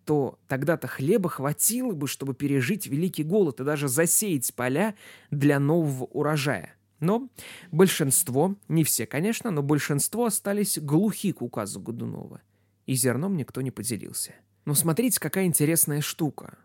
то 0.05 0.39
тогда-то 0.47 0.87
хлеба 0.87 1.27
хватило 1.27 1.91
бы, 1.91 2.07
чтобы 2.07 2.33
пережить 2.33 2.87
великий 2.87 3.23
голод 3.23 3.59
и 3.59 3.65
даже 3.65 3.89
засеять 3.89 4.53
поля 4.53 4.95
для 5.31 5.59
нового 5.59 6.05
урожая. 6.05 6.75
Но 6.99 7.29
большинство, 7.71 8.55
не 8.69 8.83
все, 8.83 9.05
конечно, 9.05 9.51
но 9.51 9.61
большинство 9.61 10.25
остались 10.25 10.79
глухи 10.79 11.33
к 11.33 11.41
указу 11.41 11.81
Годунова. 11.81 12.41
И 12.85 12.93
зерном 12.93 13.35
никто 13.35 13.61
не 13.61 13.71
поделился. 13.71 14.33
Но 14.65 14.73
смотрите, 14.73 15.19
какая 15.19 15.45
интересная 15.45 16.01
штука. 16.01 16.57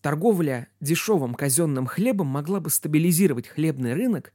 Торговля 0.00 0.68
дешевым 0.80 1.34
казенным 1.34 1.86
хлебом 1.86 2.28
могла 2.28 2.60
бы 2.60 2.70
стабилизировать 2.70 3.48
хлебный 3.48 3.92
рынок 3.92 4.32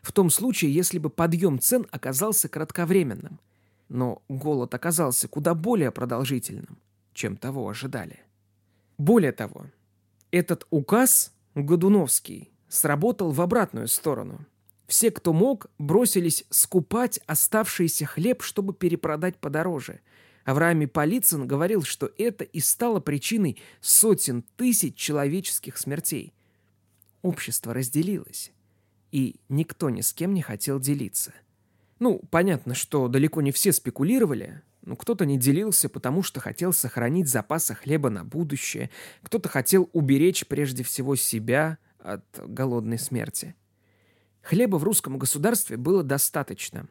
в 0.00 0.12
том 0.12 0.30
случае, 0.30 0.72
если 0.72 0.98
бы 0.98 1.10
подъем 1.10 1.58
цен 1.58 1.86
оказался 1.90 2.48
кратковременным– 2.48 3.40
но 3.88 4.22
голод 4.28 4.74
оказался 4.74 5.28
куда 5.28 5.54
более 5.54 5.90
продолжительным, 5.90 6.78
чем 7.12 7.36
того 7.36 7.68
ожидали. 7.68 8.20
Более 8.98 9.32
того, 9.32 9.66
этот 10.30 10.66
указ, 10.70 11.32
Годуновский, 11.54 12.50
сработал 12.68 13.32
в 13.32 13.40
обратную 13.40 13.88
сторону. 13.88 14.44
Все, 14.86 15.10
кто 15.10 15.32
мог, 15.32 15.66
бросились 15.78 16.44
скупать 16.50 17.20
оставшийся 17.26 18.06
хлеб, 18.06 18.42
чтобы 18.42 18.74
перепродать 18.74 19.36
подороже. 19.36 20.00
Авраам 20.44 20.88
Полицын 20.88 21.46
говорил, 21.46 21.82
что 21.82 22.10
это 22.16 22.44
и 22.44 22.60
стало 22.60 23.00
причиной 23.00 23.60
сотен 23.80 24.42
тысяч 24.56 24.96
человеческих 24.96 25.76
смертей. 25.76 26.32
Общество 27.20 27.74
разделилось, 27.74 28.52
и 29.12 29.36
никто 29.48 29.90
ни 29.90 30.00
с 30.00 30.12
кем 30.12 30.32
не 30.32 30.42
хотел 30.42 30.80
делиться– 30.80 31.32
ну, 31.98 32.20
понятно, 32.30 32.74
что 32.74 33.08
далеко 33.08 33.42
не 33.42 33.52
все 33.52 33.72
спекулировали, 33.72 34.62
но 34.82 34.96
кто-то 34.96 35.26
не 35.26 35.36
делился, 35.38 35.88
потому 35.88 36.22
что 36.22 36.40
хотел 36.40 36.72
сохранить 36.72 37.28
запасы 37.28 37.74
хлеба 37.74 38.08
на 38.08 38.24
будущее, 38.24 38.90
кто-то 39.22 39.48
хотел 39.48 39.90
уберечь 39.92 40.46
прежде 40.46 40.82
всего 40.82 41.16
себя 41.16 41.78
от 41.98 42.24
голодной 42.46 42.98
смерти. 42.98 43.54
Хлеба 44.42 44.76
в 44.76 44.84
русском 44.84 45.18
государстве 45.18 45.76
было 45.76 46.02
достаточно. 46.02 46.88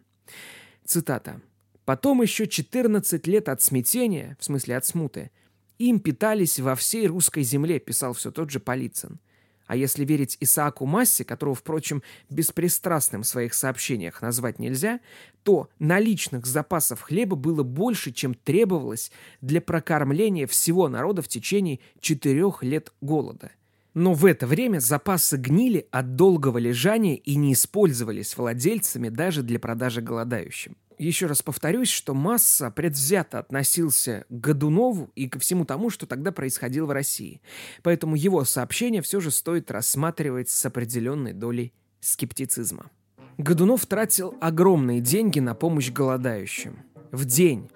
Цитата. 0.86 1.41
«Потом 1.86 2.22
еще 2.22 2.48
14 2.48 3.26
лет 3.28 3.48
от 3.50 3.62
смятения, 3.62 4.36
в 4.39 4.46
смысле 4.46 4.76
от 4.76 4.86
смуты, 4.86 5.32
им 5.80 6.00
питались 6.02 6.60
во 6.60 6.76
всей 6.76 7.08
русской 7.08 7.43
земле», 7.43 7.80
писал 7.80 8.13
все 8.13 8.30
тот 8.30 8.50
же 8.50 8.60
Полицын. 8.60 9.20
А 9.67 9.75
если 9.75 10.06
верить 10.06 10.38
Исааку 10.39 10.86
Массе, 10.86 11.23
которого, 11.23 11.56
впрочем, 11.56 12.01
беспристрастным 12.30 13.23
в 13.23 13.27
своих 13.27 13.53
сообщениях 13.53 14.21
назвать 14.21 14.60
нельзя, 14.60 14.99
то 15.43 15.69
наличных 15.77 16.45
запасов 16.45 17.01
хлеба 17.01 17.36
было 17.36 17.63
больше, 17.63 18.12
чем 18.12 18.34
требовалось 18.34 19.12
для 19.41 19.62
прокормления 19.62 20.47
всего 20.47 20.88
народа 20.88 21.21
в 21.21 21.27
течение 21.27 21.80
четырех 21.99 22.63
лет 22.63 22.93
голода. 23.01 23.51
Но 23.93 24.13
в 24.13 24.25
это 24.25 24.47
время 24.47 24.80
запасы 24.80 25.38
гнили 25.38 25.88
от 25.91 26.15
долгого 26.15 26.58
лежания 26.58 27.15
и 27.15 27.36
не 27.36 27.53
использовались 27.53 28.38
владельцами 28.38 29.10
даже 29.10 29.43
для 29.43 29.60
продажи 29.60 30.01
голодающим 30.01 30.77
еще 30.98 31.28
раз 31.28 31.44
повторюсь, 31.44 31.90
что 31.90 32.14
Масса 32.14 32.72
предвзято 32.72 33.40
относился 33.40 34.26
к 34.30 34.34
Годунову 34.34 35.12
и 35.16 35.28
ко 35.28 35.40
всему 35.40 35.66
тому, 35.66 35.90
что 35.90 36.06
тогда 36.08 36.32
происходило 36.32 36.88
в 36.88 36.92
России. 36.92 37.42
Поэтому 37.84 38.16
его 38.16 38.44
сообщение 38.46 39.02
все 39.02 39.20
же 39.20 39.32
стоит 39.32 39.70
рассматривать 39.70 40.50
с 40.50 40.66
определенной 40.66 41.34
долей 41.34 41.74
скептицизма. 42.00 42.90
Годунов 43.38 43.86
тратил 43.86 44.36
огромные 44.42 45.00
деньги 45.00 45.40
на 45.40 45.54
помощь 45.54 45.92
голодающим. 45.92 46.80
В 47.12 47.26
день. 47.26 47.70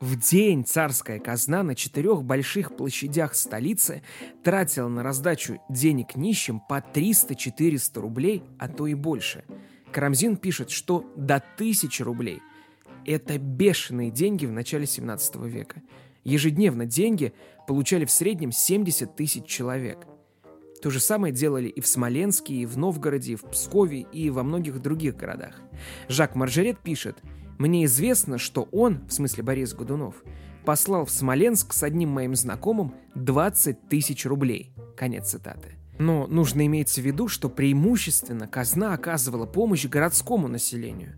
В 0.00 0.18
день 0.18 0.64
царская 0.64 1.18
казна 1.18 1.62
на 1.62 1.74
четырех 1.74 2.22
больших 2.22 2.76
площадях 2.76 3.34
столицы 3.34 4.02
тратила 4.42 4.88
на 4.88 5.02
раздачу 5.02 5.58
денег 5.68 6.16
нищим 6.16 6.60
по 6.60 6.78
300-400 6.80 8.00
рублей, 8.00 8.42
а 8.58 8.68
то 8.68 8.86
и 8.86 8.94
больше– 8.94 9.44
Карамзин 9.96 10.36
пишет, 10.36 10.68
что 10.68 11.10
до 11.16 11.42
тысячи 11.56 12.02
рублей. 12.02 12.42
Это 13.06 13.38
бешеные 13.38 14.10
деньги 14.10 14.44
в 14.44 14.52
начале 14.52 14.84
17 14.84 15.36
века. 15.36 15.80
Ежедневно 16.22 16.84
деньги 16.84 17.32
получали 17.66 18.04
в 18.04 18.10
среднем 18.10 18.52
70 18.52 19.16
тысяч 19.16 19.46
человек. 19.46 20.06
То 20.82 20.90
же 20.90 21.00
самое 21.00 21.32
делали 21.32 21.68
и 21.68 21.80
в 21.80 21.86
Смоленске, 21.86 22.56
и 22.56 22.66
в 22.66 22.76
Новгороде, 22.76 23.32
и 23.32 23.36
в 23.36 23.44
Пскове, 23.44 24.00
и 24.00 24.28
во 24.28 24.42
многих 24.42 24.82
других 24.82 25.16
городах. 25.16 25.62
Жак 26.10 26.34
Маржерет 26.34 26.78
пишет, 26.80 27.16
«Мне 27.56 27.86
известно, 27.86 28.36
что 28.36 28.68
он, 28.72 29.06
в 29.08 29.12
смысле 29.14 29.44
Борис 29.44 29.72
Годунов, 29.72 30.16
послал 30.66 31.06
в 31.06 31.10
Смоленск 31.10 31.72
с 31.72 31.82
одним 31.82 32.10
моим 32.10 32.34
знакомым 32.34 32.92
20 33.14 33.88
тысяч 33.88 34.26
рублей». 34.26 34.74
Конец 34.94 35.30
цитаты. 35.30 35.78
Но 35.98 36.26
нужно 36.26 36.66
иметь 36.66 36.90
в 36.90 36.98
виду, 36.98 37.28
что 37.28 37.48
преимущественно 37.48 38.46
казна 38.46 38.92
оказывала 38.92 39.46
помощь 39.46 39.86
городскому 39.86 40.48
населению. 40.48 41.14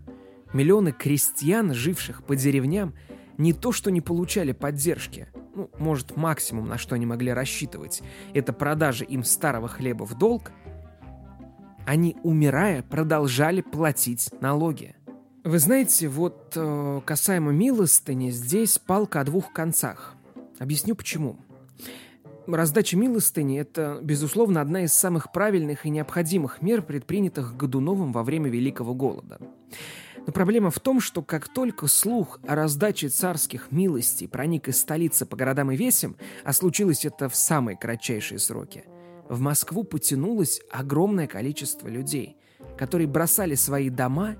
Миллионы 0.53 0.91
крестьян, 0.91 1.73
живших 1.73 2.23
по 2.23 2.35
деревням, 2.35 2.93
не 3.37 3.53
то 3.53 3.71
что 3.71 3.91
не 3.91 4.01
получали 4.01 4.51
поддержки, 4.51 5.27
ну, 5.55 5.69
может, 5.77 6.15
максимум, 6.15 6.67
на 6.67 6.77
что 6.77 6.95
они 6.95 7.05
могли 7.05 7.33
рассчитывать, 7.33 8.01
это 8.33 8.53
продажа 8.53 9.03
им 9.03 9.23
старого 9.23 9.67
хлеба 9.67 10.05
в 10.05 10.17
долг, 10.17 10.51
они, 11.85 12.15
умирая, 12.23 12.83
продолжали 12.83 13.61
платить 13.61 14.29
налоги. 14.41 14.95
Вы 15.43 15.57
знаете, 15.59 16.07
вот 16.07 16.53
э, 16.55 17.01
касаемо 17.05 17.51
милостыни, 17.51 18.29
здесь 18.29 18.77
палка 18.77 19.21
о 19.21 19.23
двух 19.23 19.51
концах. 19.53 20.15
Объясню 20.59 20.95
почему. 20.95 21.37
Раздача 22.55 22.97
милостыни– 22.97 23.59
это, 23.59 23.99
безусловно, 24.01 24.61
одна 24.61 24.83
из 24.83 24.93
самых 24.93 25.31
правильных 25.31 25.85
и 25.85 25.89
необходимых 25.89 26.61
мер, 26.61 26.81
предпринятых 26.81 27.55
Годуновым 27.55 28.11
во 28.11 28.23
время 28.23 28.49
Великого 28.49 28.95
Голода. 28.95 29.39
Но 30.25 30.33
проблема 30.33 30.71
в 30.71 30.79
том, 30.79 30.99
что 30.99 31.21
как 31.21 31.47
только 31.47 31.87
слух 31.87 32.39
о 32.47 32.55
раздаче 32.55 33.09
царских 33.09 33.71
милостей 33.71 34.27
проник 34.27 34.67
из 34.67 34.79
столицы 34.79 35.25
по 35.25 35.37
городам 35.37 35.71
и 35.71 35.77
весям, 35.77 36.17
а 36.43 36.53
случилось 36.53 37.05
это 37.05 37.29
в 37.29 37.35
самые 37.35 37.77
кратчайшие 37.77 38.39
сроки, 38.39 38.83
в 39.29 39.39
Москву 39.39 39.83
потянулось 39.83 40.61
огромное 40.71 41.27
количество 41.27 41.87
людей, 41.87 42.35
которые 42.77 43.07
бросали 43.07 43.55
свои 43.55 43.89
дома 43.89 44.37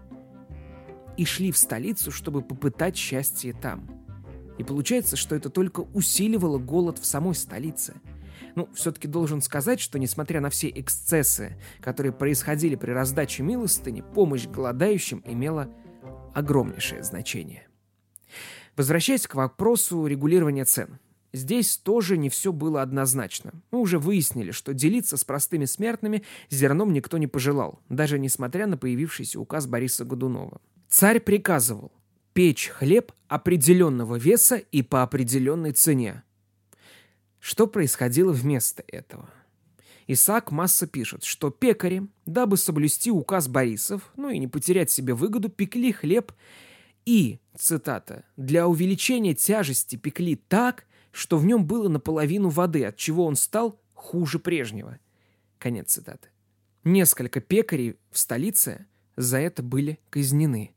и 1.15 1.25
шли 1.25 1.51
в 1.51 1.57
столицу, 1.57 2.11
чтобы 2.11 2.41
попытать 2.41 2.97
счастье 2.97 3.53
там– 3.53 3.87
и 4.59 4.63
получается, 4.63 5.15
что 5.15 5.35
это 5.35 5.49
только 5.49 5.79
усиливало 5.93 6.59
голод 6.59 6.99
в 6.99 7.05
самой 7.05 7.33
столице. 7.33 7.95
Ну, 8.55 8.67
все-таки 8.73 9.07
должен 9.07 9.41
сказать, 9.41 9.79
что 9.79 9.97
несмотря 9.97 10.41
на 10.41 10.49
все 10.49 10.69
эксцессы, 10.69 11.57
которые 11.79 12.11
происходили 12.11 12.75
при 12.75 12.91
раздаче 12.91 13.41
милостыни, 13.41 14.03
помощь 14.13 14.47
голодающим 14.47 15.23
имела 15.25 15.69
огромнейшее 16.33 17.03
значение. 17.03 17.67
Возвращаясь 18.75 19.27
к 19.27 19.35
вопросу 19.35 20.05
регулирования 20.05 20.65
цен. 20.65 20.99
Здесь 21.31 21.77
тоже 21.77 22.17
не 22.17 22.27
все 22.27 22.51
было 22.51 22.81
однозначно. 22.81 23.53
Мы 23.71 23.79
уже 23.79 23.97
выяснили, 23.97 24.51
что 24.51 24.73
делиться 24.73 25.15
с 25.15 25.23
простыми 25.23 25.65
смертными 25.65 26.23
зерном 26.49 26.91
никто 26.91 27.17
не 27.17 27.27
пожелал, 27.27 27.79
даже 27.87 28.19
несмотря 28.19 28.67
на 28.67 28.77
появившийся 28.77 29.39
указ 29.39 29.67
Бориса 29.67 30.03
Годунова. 30.03 30.59
Царь 30.89 31.19
приказывал 31.19 31.91
печь 32.39 32.69
хлеб 32.69 33.11
определенного 33.27 34.15
веса 34.15 34.55
и 34.55 34.81
по 34.81 35.03
определенной 35.03 35.73
цене. 35.73 36.23
Что 37.37 37.67
происходило 37.67 38.31
вместо 38.31 38.81
этого? 38.87 39.29
Исаак 40.07 40.49
Масса 40.53 40.87
пишет, 40.87 41.25
что 41.25 41.49
пекари, 41.49 42.07
дабы 42.25 42.55
соблюсти 42.55 43.11
указ 43.11 43.49
Борисов, 43.49 44.13
ну 44.15 44.29
и 44.29 44.37
не 44.37 44.47
потерять 44.47 44.89
себе 44.89 45.15
выгоду, 45.15 45.49
пекли 45.49 45.91
хлеб 45.91 46.31
и, 47.05 47.41
цитата, 47.57 48.23
«для 48.37 48.69
увеличения 48.69 49.33
тяжести 49.33 49.97
пекли 49.97 50.37
так, 50.37 50.85
что 51.11 51.37
в 51.37 51.45
нем 51.45 51.65
было 51.65 51.89
наполовину 51.89 52.47
воды, 52.47 52.85
от 52.85 52.95
чего 52.95 53.25
он 53.25 53.35
стал 53.35 53.81
хуже 53.93 54.39
прежнего». 54.39 54.97
Конец 55.57 55.91
цитаты. 55.91 56.29
Несколько 56.85 57.41
пекарей 57.41 57.97
в 58.11 58.17
столице 58.17 58.85
за 59.17 59.39
это 59.39 59.61
были 59.61 59.99
казнены. 60.09 60.73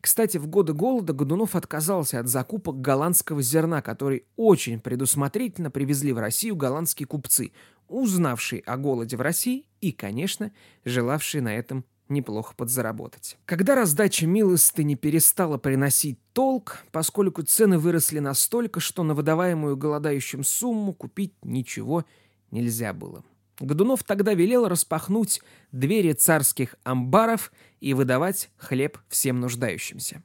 Кстати, 0.00 0.38
в 0.38 0.46
годы 0.46 0.72
голода 0.72 1.12
Годунов 1.12 1.54
отказался 1.54 2.20
от 2.20 2.28
закупок 2.28 2.80
голландского 2.80 3.42
зерна, 3.42 3.82
который 3.82 4.24
очень 4.36 4.80
предусмотрительно 4.80 5.70
привезли 5.70 6.12
в 6.12 6.18
Россию 6.18 6.56
голландские 6.56 7.06
купцы, 7.06 7.52
узнавшие 7.88 8.62
о 8.62 8.76
голоде 8.76 9.16
в 9.16 9.20
России 9.20 9.66
и, 9.80 9.92
конечно, 9.92 10.52
желавшие 10.84 11.42
на 11.42 11.54
этом 11.54 11.84
неплохо 12.08 12.54
подзаработать. 12.54 13.38
Когда 13.46 13.74
раздача 13.74 14.26
милостыни 14.26 14.94
перестала 14.94 15.58
приносить 15.58 16.18
толк, 16.32 16.84
поскольку 16.92 17.42
цены 17.42 17.78
выросли 17.78 18.18
настолько, 18.18 18.80
что 18.80 19.02
на 19.02 19.14
выдаваемую 19.14 19.76
голодающим 19.76 20.44
сумму 20.44 20.92
купить 20.92 21.34
ничего 21.42 22.04
нельзя 22.50 22.92
было. 22.92 23.24
Годунов 23.60 24.02
тогда 24.02 24.34
велел 24.34 24.66
распахнуть 24.66 25.40
двери 25.70 26.12
царских 26.12 26.74
амбаров 26.84 27.52
и 27.80 27.94
выдавать 27.94 28.50
хлеб 28.56 28.98
всем 29.08 29.40
нуждающимся. 29.40 30.22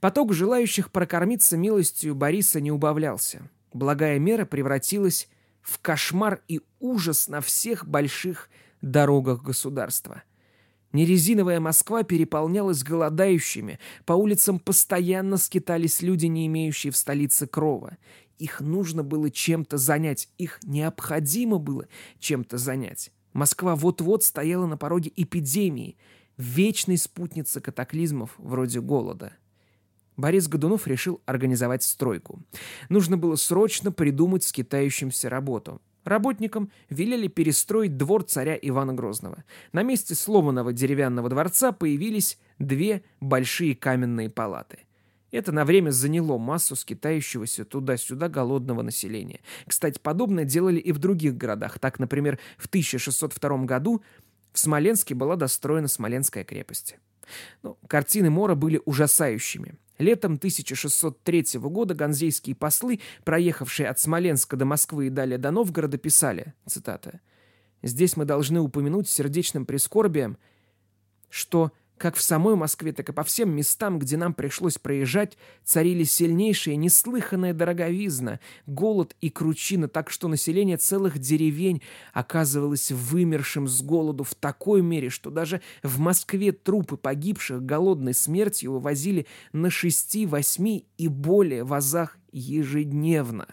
Поток 0.00 0.32
желающих 0.32 0.90
прокормиться 0.90 1.56
милостью 1.56 2.14
Бориса 2.14 2.60
не 2.60 2.72
убавлялся. 2.72 3.48
Благая 3.72 4.18
мера 4.18 4.44
превратилась 4.44 5.28
в 5.60 5.78
кошмар 5.80 6.40
и 6.48 6.60
ужас 6.78 7.28
на 7.28 7.40
всех 7.40 7.86
больших 7.86 8.48
дорогах 8.80 9.42
государства. 9.42 10.22
Нерезиновая 10.92 11.60
Москва 11.60 12.02
переполнялась 12.02 12.82
голодающими, 12.82 13.78
по 14.04 14.14
улицам 14.14 14.58
постоянно 14.58 15.36
скитались 15.36 16.02
люди, 16.02 16.26
не 16.26 16.46
имеющие 16.46 16.90
в 16.90 16.96
столице 16.96 17.46
крова. 17.46 17.96
Их 18.40 18.62
нужно 18.62 19.04
было 19.04 19.30
чем-то 19.30 19.76
занять, 19.76 20.30
их 20.38 20.60
необходимо 20.64 21.58
было 21.58 21.86
чем-то 22.20 22.56
занять. 22.56 23.12
Москва 23.34 23.76
вот-вот 23.76 24.24
стояла 24.24 24.66
на 24.66 24.78
пороге 24.78 25.12
эпидемии, 25.14 25.98
вечной 26.38 26.96
спутницы 26.96 27.60
катаклизмов 27.60 28.30
вроде 28.38 28.80
голода. 28.80 29.34
Борис 30.16 30.48
Годунов 30.48 30.86
решил 30.86 31.20
организовать 31.26 31.82
стройку. 31.82 32.42
Нужно 32.88 33.18
было 33.18 33.36
срочно 33.36 33.92
придумать 33.92 34.42
скитающимся 34.42 35.28
работу. 35.28 35.82
Работникам 36.04 36.70
велели 36.88 37.28
перестроить 37.28 37.98
двор 37.98 38.22
царя 38.22 38.58
Ивана 38.60 38.94
Грозного. 38.94 39.44
На 39.72 39.82
месте 39.82 40.14
сломанного 40.14 40.72
деревянного 40.72 41.28
дворца 41.28 41.72
появились 41.72 42.38
две 42.58 43.02
большие 43.20 43.76
каменные 43.76 44.30
палаты– 44.30 44.78
это 45.30 45.52
на 45.52 45.64
время 45.64 45.90
заняло 45.90 46.38
массу 46.38 46.76
скитающегося 46.76 47.64
туда-сюда 47.64 48.28
голодного 48.28 48.82
населения. 48.82 49.40
Кстати, 49.66 49.98
подобное 50.02 50.44
делали 50.44 50.78
и 50.78 50.92
в 50.92 50.98
других 50.98 51.36
городах. 51.36 51.78
Так, 51.78 51.98
например, 51.98 52.38
в 52.58 52.66
1602 52.66 53.64
году 53.64 54.02
в 54.52 54.58
Смоленске 54.58 55.14
была 55.14 55.36
достроена 55.36 55.88
Смоленская 55.88 56.44
крепость. 56.44 56.96
Ну, 57.62 57.78
картины 57.86 58.30
Мора 58.30 58.54
были 58.54 58.80
ужасающими. 58.84 59.74
Летом 59.98 60.34
1603 60.34 61.60
года 61.60 61.94
ганзейские 61.94 62.56
послы, 62.56 63.00
проехавшие 63.24 63.88
от 63.88 64.00
Смоленска 64.00 64.56
до 64.56 64.64
Москвы 64.64 65.06
и 65.06 65.10
далее 65.10 65.36
до 65.36 65.50
Новгорода, 65.50 65.98
писали, 65.98 66.54
цитата, 66.66 67.20
«Здесь 67.82 68.16
мы 68.16 68.24
должны 68.24 68.60
упомянуть 68.60 69.08
сердечным 69.08 69.66
прискорбием, 69.66 70.38
что 71.28 71.72
как 72.00 72.16
в 72.16 72.22
самой 72.22 72.56
Москве, 72.56 72.94
так 72.94 73.10
и 73.10 73.12
по 73.12 73.22
всем 73.24 73.54
местам, 73.54 73.98
где 73.98 74.16
нам 74.16 74.32
пришлось 74.32 74.78
проезжать, 74.78 75.36
царили 75.64 76.04
сильнейшая 76.04 76.76
неслыханная 76.76 77.52
дороговизна, 77.52 78.40
голод 78.66 79.14
и 79.20 79.28
кручина, 79.28 79.86
так 79.86 80.08
что 80.08 80.26
население 80.26 80.78
целых 80.78 81.18
деревень 81.18 81.82
оказывалось 82.14 82.90
вымершим 82.90 83.68
с 83.68 83.82
голоду 83.82 84.24
в 84.24 84.34
такой 84.34 84.80
мере, 84.80 85.10
что 85.10 85.30
даже 85.30 85.60
в 85.82 85.98
Москве 85.98 86.52
трупы 86.52 86.96
погибших 86.96 87.62
голодной 87.62 88.14
смертью 88.14 88.72
вывозили 88.72 89.26
на 89.52 89.68
шести, 89.68 90.24
восьми 90.24 90.86
и 90.96 91.06
более 91.06 91.64
вазах 91.64 92.16
ежедневно. 92.32 93.46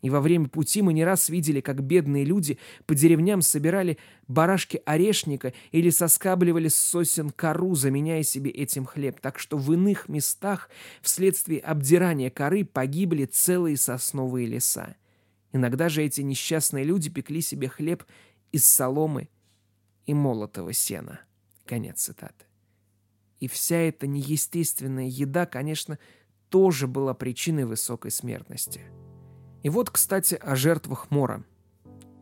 И 0.00 0.10
во 0.10 0.20
время 0.20 0.48
пути 0.48 0.80
мы 0.80 0.92
не 0.92 1.04
раз 1.04 1.28
видели, 1.28 1.60
как 1.60 1.82
бедные 1.82 2.24
люди 2.24 2.58
по 2.86 2.94
деревням 2.94 3.42
собирали 3.42 3.98
барашки 4.28 4.80
орешника 4.86 5.52
или 5.72 5.90
соскабливали 5.90 6.68
с 6.68 6.76
сосен 6.76 7.30
кору, 7.30 7.74
заменяя 7.74 8.22
себе 8.22 8.50
этим 8.50 8.84
хлеб. 8.84 9.20
Так 9.20 9.38
что 9.38 9.56
в 9.56 9.72
иных 9.72 10.08
местах 10.08 10.70
вследствие 11.02 11.60
обдирания 11.60 12.30
коры 12.30 12.64
погибли 12.64 13.24
целые 13.24 13.76
сосновые 13.76 14.46
леса. 14.46 14.94
Иногда 15.52 15.88
же 15.88 16.04
эти 16.04 16.20
несчастные 16.20 16.84
люди 16.84 17.10
пекли 17.10 17.40
себе 17.40 17.68
хлеб 17.68 18.04
из 18.52 18.64
соломы 18.66 19.28
и 20.06 20.14
молотого 20.14 20.72
сена. 20.72 21.20
Конец 21.64 22.02
цитаты. 22.02 22.44
И 23.40 23.48
вся 23.48 23.76
эта 23.76 24.06
неестественная 24.06 25.06
еда, 25.06 25.46
конечно, 25.46 25.98
тоже 26.48 26.86
была 26.86 27.14
причиной 27.14 27.64
высокой 27.64 28.10
смертности. 28.10 28.82
И 29.68 29.70
вот, 29.70 29.90
кстати, 29.90 30.34
о 30.40 30.56
жертвах 30.56 31.10
мора. 31.10 31.44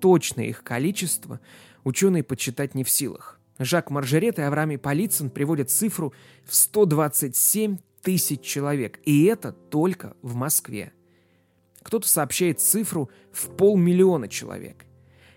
Точное 0.00 0.46
их 0.46 0.64
количество 0.64 1.38
ученые 1.84 2.24
подсчитать 2.24 2.74
не 2.74 2.82
в 2.82 2.90
силах. 2.90 3.38
Жак 3.60 3.88
Маржерет 3.88 4.40
и 4.40 4.42
Авраамий 4.42 4.78
Полицин 4.78 5.30
приводят 5.30 5.70
цифру 5.70 6.12
в 6.44 6.56
127 6.56 7.78
тысяч 8.02 8.40
человек. 8.40 8.98
И 9.04 9.26
это 9.26 9.52
только 9.52 10.16
в 10.22 10.34
Москве. 10.34 10.92
Кто-то 11.82 12.08
сообщает 12.08 12.58
цифру 12.58 13.10
в 13.30 13.48
полмиллиона 13.50 14.26
человек. 14.26 14.84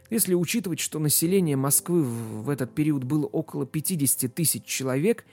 Если 0.09 0.33
учитывать, 0.33 0.79
что 0.79 0.97
население 0.97 1.57
Москвы 1.57 2.01
в 2.01 2.49
этот 2.49 2.73
период 2.73 3.03
было 3.03 3.27
около 3.27 3.67
50 3.67 4.33
тысяч 4.33 4.65
человек, 4.65 5.25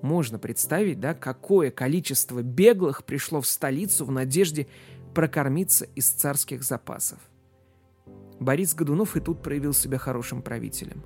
можно 0.00 0.38
представить, 0.38 0.98
да, 0.98 1.12
какое 1.12 1.70
количество 1.70 2.40
беглых 2.40 3.04
пришло 3.04 3.42
в 3.42 3.46
столицу 3.46 4.06
в 4.06 4.10
надежде 4.10 4.66
прокормиться 5.16 5.86
из 5.94 6.10
царских 6.10 6.62
запасов. 6.62 7.18
Борис 8.38 8.74
Годунов 8.74 9.16
и 9.16 9.20
тут 9.20 9.42
проявил 9.42 9.72
себя 9.72 9.96
хорошим 9.96 10.42
правителем. 10.42 11.02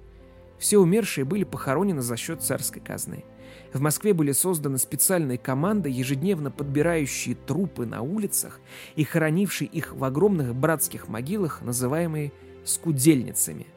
Все 0.58 0.78
умершие 0.78 1.24
были 1.24 1.44
похоронены 1.44 2.02
за 2.02 2.16
счет 2.16 2.42
царской 2.42 2.82
казны. 2.82 3.24
В 3.72 3.80
Москве 3.80 4.12
были 4.12 4.32
созданы 4.32 4.78
специальные 4.78 5.38
команды, 5.38 5.90
ежедневно 5.90 6.50
подбирающие 6.50 7.36
трупы 7.36 7.86
на 7.86 8.02
улицах 8.02 8.58
и 8.96 9.04
хоронившие 9.04 9.68
их 9.68 9.94
в 9.94 10.02
огромных 10.02 10.56
братских 10.56 11.06
могилах, 11.06 11.62
называемые 11.62 12.32
скудельницами. 12.64 13.68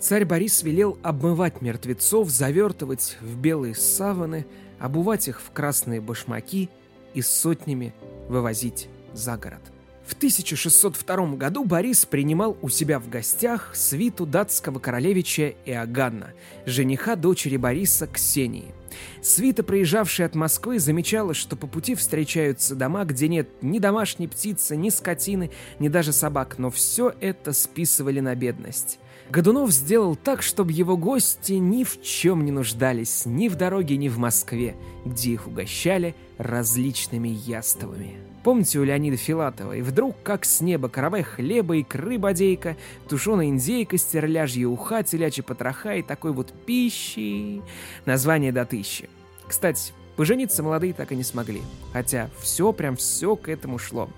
Царь 0.00 0.24
Борис 0.24 0.64
велел 0.64 0.98
обмывать 1.04 1.62
мертвецов, 1.62 2.30
завертывать 2.30 3.16
в 3.20 3.38
белые 3.38 3.76
саваны, 3.76 4.44
обувать 4.80 5.28
их 5.28 5.40
в 5.40 5.52
красные 5.52 6.00
башмаки 6.00 6.68
и 7.14 7.22
сотнями 7.22 7.94
вывозить 8.28 8.88
за 9.14 9.36
город. 9.36 9.60
В 10.06 10.14
1602 10.14 11.36
году 11.36 11.64
Борис 11.64 12.04
принимал 12.04 12.56
у 12.60 12.68
себя 12.68 12.98
в 12.98 13.08
гостях 13.08 13.70
свиту 13.74 14.26
датского 14.26 14.78
королевича 14.78 15.54
Иоганна, 15.64 16.32
жениха 16.66 17.16
дочери 17.16 17.56
Бориса 17.56 18.06
Ксении. 18.06 18.74
Свита, 19.22 19.62
проезжавшая 19.62 20.26
от 20.26 20.34
Москвы, 20.34 20.78
замечала, 20.78 21.34
что 21.34 21.56
по 21.56 21.66
пути 21.66 21.94
встречаются 21.94 22.74
дома, 22.74 23.04
где 23.04 23.28
нет 23.28 23.48
ни 23.62 23.78
домашней 23.78 24.28
птицы, 24.28 24.76
ни 24.76 24.90
скотины, 24.90 25.50
ни 25.78 25.88
даже 25.88 26.12
собак, 26.12 26.58
но 26.58 26.70
все 26.70 27.14
это 27.20 27.52
списывали 27.52 28.20
на 28.20 28.34
бедность. 28.34 28.98
Годунов 29.30 29.70
сделал 29.70 30.14
так, 30.14 30.42
чтобы 30.42 30.72
его 30.72 30.96
гости 30.96 31.54
ни 31.54 31.84
в 31.84 32.02
чем 32.02 32.44
не 32.44 32.52
нуждались, 32.52 33.24
ни 33.24 33.48
в 33.48 33.54
дороге, 33.54 33.96
ни 33.96 34.08
в 34.08 34.18
Москве, 34.18 34.76
где 35.06 35.30
их 35.30 35.46
угощали 35.46 36.14
различными 36.36 37.28
яствами. 37.28 38.31
Помните 38.42 38.80
у 38.80 38.84
Леонида 38.84 39.16
Филатова? 39.16 39.74
И 39.74 39.82
вдруг, 39.82 40.16
как 40.22 40.44
с 40.44 40.60
неба, 40.60 40.88
каравай 40.88 41.22
хлеба, 41.22 41.76
икры 41.76 42.18
бодейка, 42.18 42.76
тушеная 43.08 43.46
индейка, 43.46 43.96
стерляжья 43.98 44.66
уха, 44.66 45.02
телячья 45.04 45.42
потроха 45.42 45.94
и 45.94 46.02
такой 46.02 46.32
вот 46.32 46.52
пищи. 46.66 47.62
Название 48.04 48.52
до 48.52 48.64
тысячи. 48.64 49.08
Кстати, 49.46 49.92
Пожениться 50.16 50.62
молодые 50.62 50.92
так 50.92 51.10
и 51.10 51.16
не 51.16 51.22
смогли, 51.22 51.62
хотя 51.94 52.28
все, 52.38 52.72
прям 52.74 52.96
все 52.96 53.34
к 53.34 53.48
этому 53.48 53.78
шло. 53.78 54.10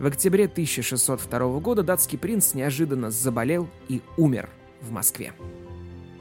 В 0.00 0.06
октябре 0.06 0.46
1602 0.46 1.60
года 1.60 1.84
датский 1.84 2.18
принц 2.18 2.54
неожиданно 2.54 3.12
заболел 3.12 3.68
и 3.88 4.02
умер 4.16 4.48
в 4.80 4.90
Москве. 4.90 5.32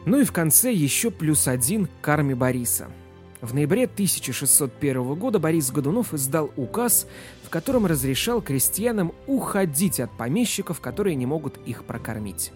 Ну 0.05 0.19
и 0.19 0.23
в 0.25 0.31
конце 0.31 0.71
еще 0.71 1.09
плюс 1.09 1.47
один 1.47 1.87
к 1.87 1.89
карме 2.01 2.35
Бориса– 2.35 2.87
в 3.41 3.53
ноябре 3.53 3.83
1601 3.83 5.15
года 5.15 5.39
Борис 5.39 5.71
Годунов 5.71 6.13
издал 6.13 6.51
указ, 6.55 7.07
в 7.43 7.49
котором 7.49 7.85
разрешал 7.85 8.41
крестьянам 8.41 9.13
уходить 9.27 9.99
от 9.99 10.15
помещиков, 10.17 10.79
которые 10.81 11.15
не 11.15 11.25
могут 11.25 11.57
их 11.65 11.83
прокормить. 11.83 12.51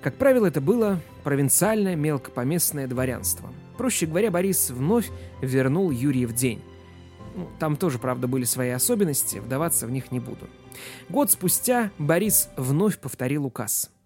Как 0.00 0.16
правило, 0.16 0.46
это 0.46 0.60
было 0.60 1.00
провинциальное 1.22 1.96
мелкопоместное 1.96 2.86
дворянство. 2.86 3.50
Проще 3.78 4.06
говоря, 4.06 4.30
Борис 4.30 4.70
вновь 4.70 5.10
вернул 5.40 5.90
Юрьев 5.90 6.32
день. 6.32 6.60
Ну, 7.34 7.48
там 7.58 7.76
тоже, 7.76 7.98
правда, 7.98 8.26
были 8.26 8.44
свои 8.44 8.70
особенности, 8.70 9.38
вдаваться 9.38 9.86
в 9.86 9.90
них 9.90 10.10
не 10.10 10.20
буду. 10.20 10.48
Год 11.08 11.30
спустя 11.30 11.90
Борис 11.98 12.48
вновь 12.56 12.98
повторил 12.98 13.46
указ– 13.46 13.90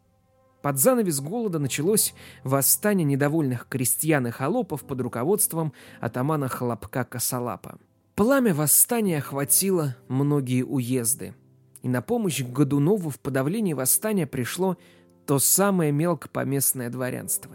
под 0.66 0.80
занавес 0.80 1.20
голода 1.20 1.60
началось 1.60 2.12
восстание 2.42 3.04
недовольных 3.04 3.68
крестьян 3.68 4.26
и 4.26 4.32
холопов 4.32 4.84
под 4.84 5.00
руководством 5.00 5.72
атамана 6.00 6.48
Хлопка 6.48 7.04
Косолапа. 7.04 7.78
Пламя 8.16 8.52
восстания 8.52 9.18
охватило 9.18 9.94
многие 10.08 10.64
уезды. 10.64 11.36
И 11.82 11.88
на 11.88 12.02
помощь 12.02 12.42
Годунову 12.42 13.10
в 13.10 13.20
подавлении 13.20 13.74
восстания 13.74 14.26
пришло 14.26 14.76
то 15.24 15.38
самое 15.38 15.92
мелкопоместное 15.92 16.90
дворянство, 16.90 17.54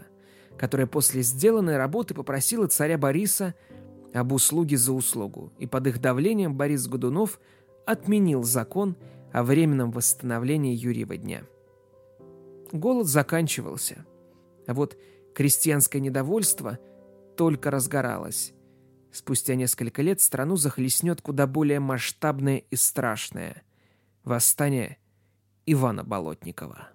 которое 0.56 0.86
после 0.86 1.20
сделанной 1.20 1.76
работы 1.76 2.14
попросило 2.14 2.66
царя 2.66 2.96
Бориса 2.96 3.54
об 4.14 4.32
услуге 4.32 4.78
за 4.78 4.94
услугу, 4.94 5.52
и 5.58 5.66
под 5.66 5.86
их 5.86 6.00
давлением 6.00 6.56
Борис 6.56 6.86
Годунов 6.86 7.40
отменил 7.84 8.42
закон 8.42 8.96
о 9.34 9.42
временном 9.42 9.90
восстановлении 9.90 10.74
Юрьева 10.74 11.18
дня– 11.18 11.42
Голод 12.72 13.06
заканчивался. 13.06 14.06
А 14.66 14.74
вот 14.74 14.96
крестьянское 15.34 16.00
недовольство 16.00 16.78
только 17.36 17.70
разгоралось. 17.70 18.54
Спустя 19.12 19.54
несколько 19.54 20.00
лет 20.00 20.20
страну 20.20 20.56
захлестнет 20.56 21.20
куда 21.20 21.46
более 21.46 21.80
масштабное 21.80 22.58
и 22.70 22.76
страшное– 22.76 23.62
восстание 24.24 24.96
Ивана 25.66 26.02
Болотникова. 26.02 26.88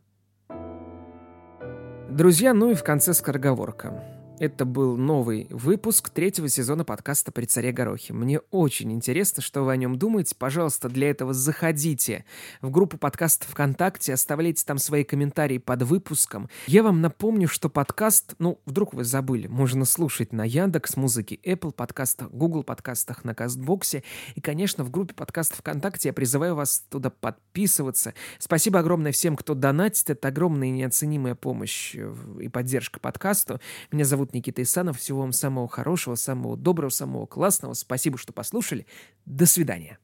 Друзья, 2.10 2.54
ну 2.54 2.72
и 2.72 2.74
в 2.74 2.84
конце 2.84 3.14
скороговорка. 3.14 4.17
Это 4.40 4.66
был 4.66 4.98
новый 4.98 5.48
выпуск 5.50 6.12
третьего 6.12 6.48
сезона 6.48 6.86
подкаста 6.86 7.32
«При 7.32 7.46
царе 7.46 7.72
Горохе». 7.72 8.14
Мне 8.14 8.38
очень 8.52 8.92
интересно, 8.92 9.42
что 9.42 9.64
вы 9.64 9.72
о 9.72 9.78
нем 9.78 9.98
думаете. 9.98 10.36
Пожалуйста, 10.38 10.90
для 10.90 11.10
этого 11.10 11.34
заходите 11.34 12.24
в 12.62 12.70
группу 12.70 13.00
подкаста 13.00 13.48
ВКонтакте, 13.48 14.14
оставляйте 14.14 14.64
там 14.64 14.78
свои 14.78 15.04
комментарии 15.04 15.58
под 15.58 15.82
выпуском. 15.82 16.50
Я 16.68 16.84
вам 16.84 17.02
напомню, 17.02 17.48
что 17.48 17.68
подкаст, 17.68 18.36
ну, 18.38 18.62
вдруг 18.68 18.94
вы 18.94 19.06
забыли, 19.06 19.48
можно 19.48 19.86
слушать 19.86 20.32
на 20.34 20.46
Яндекс 20.46 20.98
музыке, 20.98 21.40
Apple 21.44 21.72
подкастах, 21.72 22.30
Google 22.30 22.62
подкастах, 22.62 23.24
на 23.24 23.34
Кастбоксе. 23.34 24.04
И, 24.36 24.42
конечно, 24.42 24.84
в 24.84 24.92
группе 24.92 25.16
подкаста 25.16 25.56
ВКонтакте 25.56 26.10
я 26.10 26.14
призываю 26.14 26.54
вас 26.54 26.86
туда 26.92 27.10
подписываться. 27.10 28.14
Спасибо 28.38 28.78
огромное 28.78 29.12
всем, 29.14 29.36
кто 29.36 29.56
донатит. 29.56 30.12
Это 30.12 30.28
огромная 30.28 30.68
и 30.68 30.72
неоценимая 30.72 31.34
помощь 31.34 31.96
и 31.96 32.50
поддержка 32.50 33.00
подкасту. 33.00 33.60
Меня 33.92 34.06
зовут 34.06 34.27
зовут 34.28 34.34
Никита 34.34 34.62
Исанов. 34.62 34.98
Всего 34.98 35.22
вам 35.22 35.32
самого 35.32 35.68
хорошего, 35.68 36.16
самого 36.16 36.58
доброго, 36.58 36.90
самого 36.90 37.26
классного. 37.26 37.74
Спасибо, 37.74 38.18
что 38.18 38.34
послушали. 38.34 38.86
До 39.26 39.46
свидания. 39.46 40.00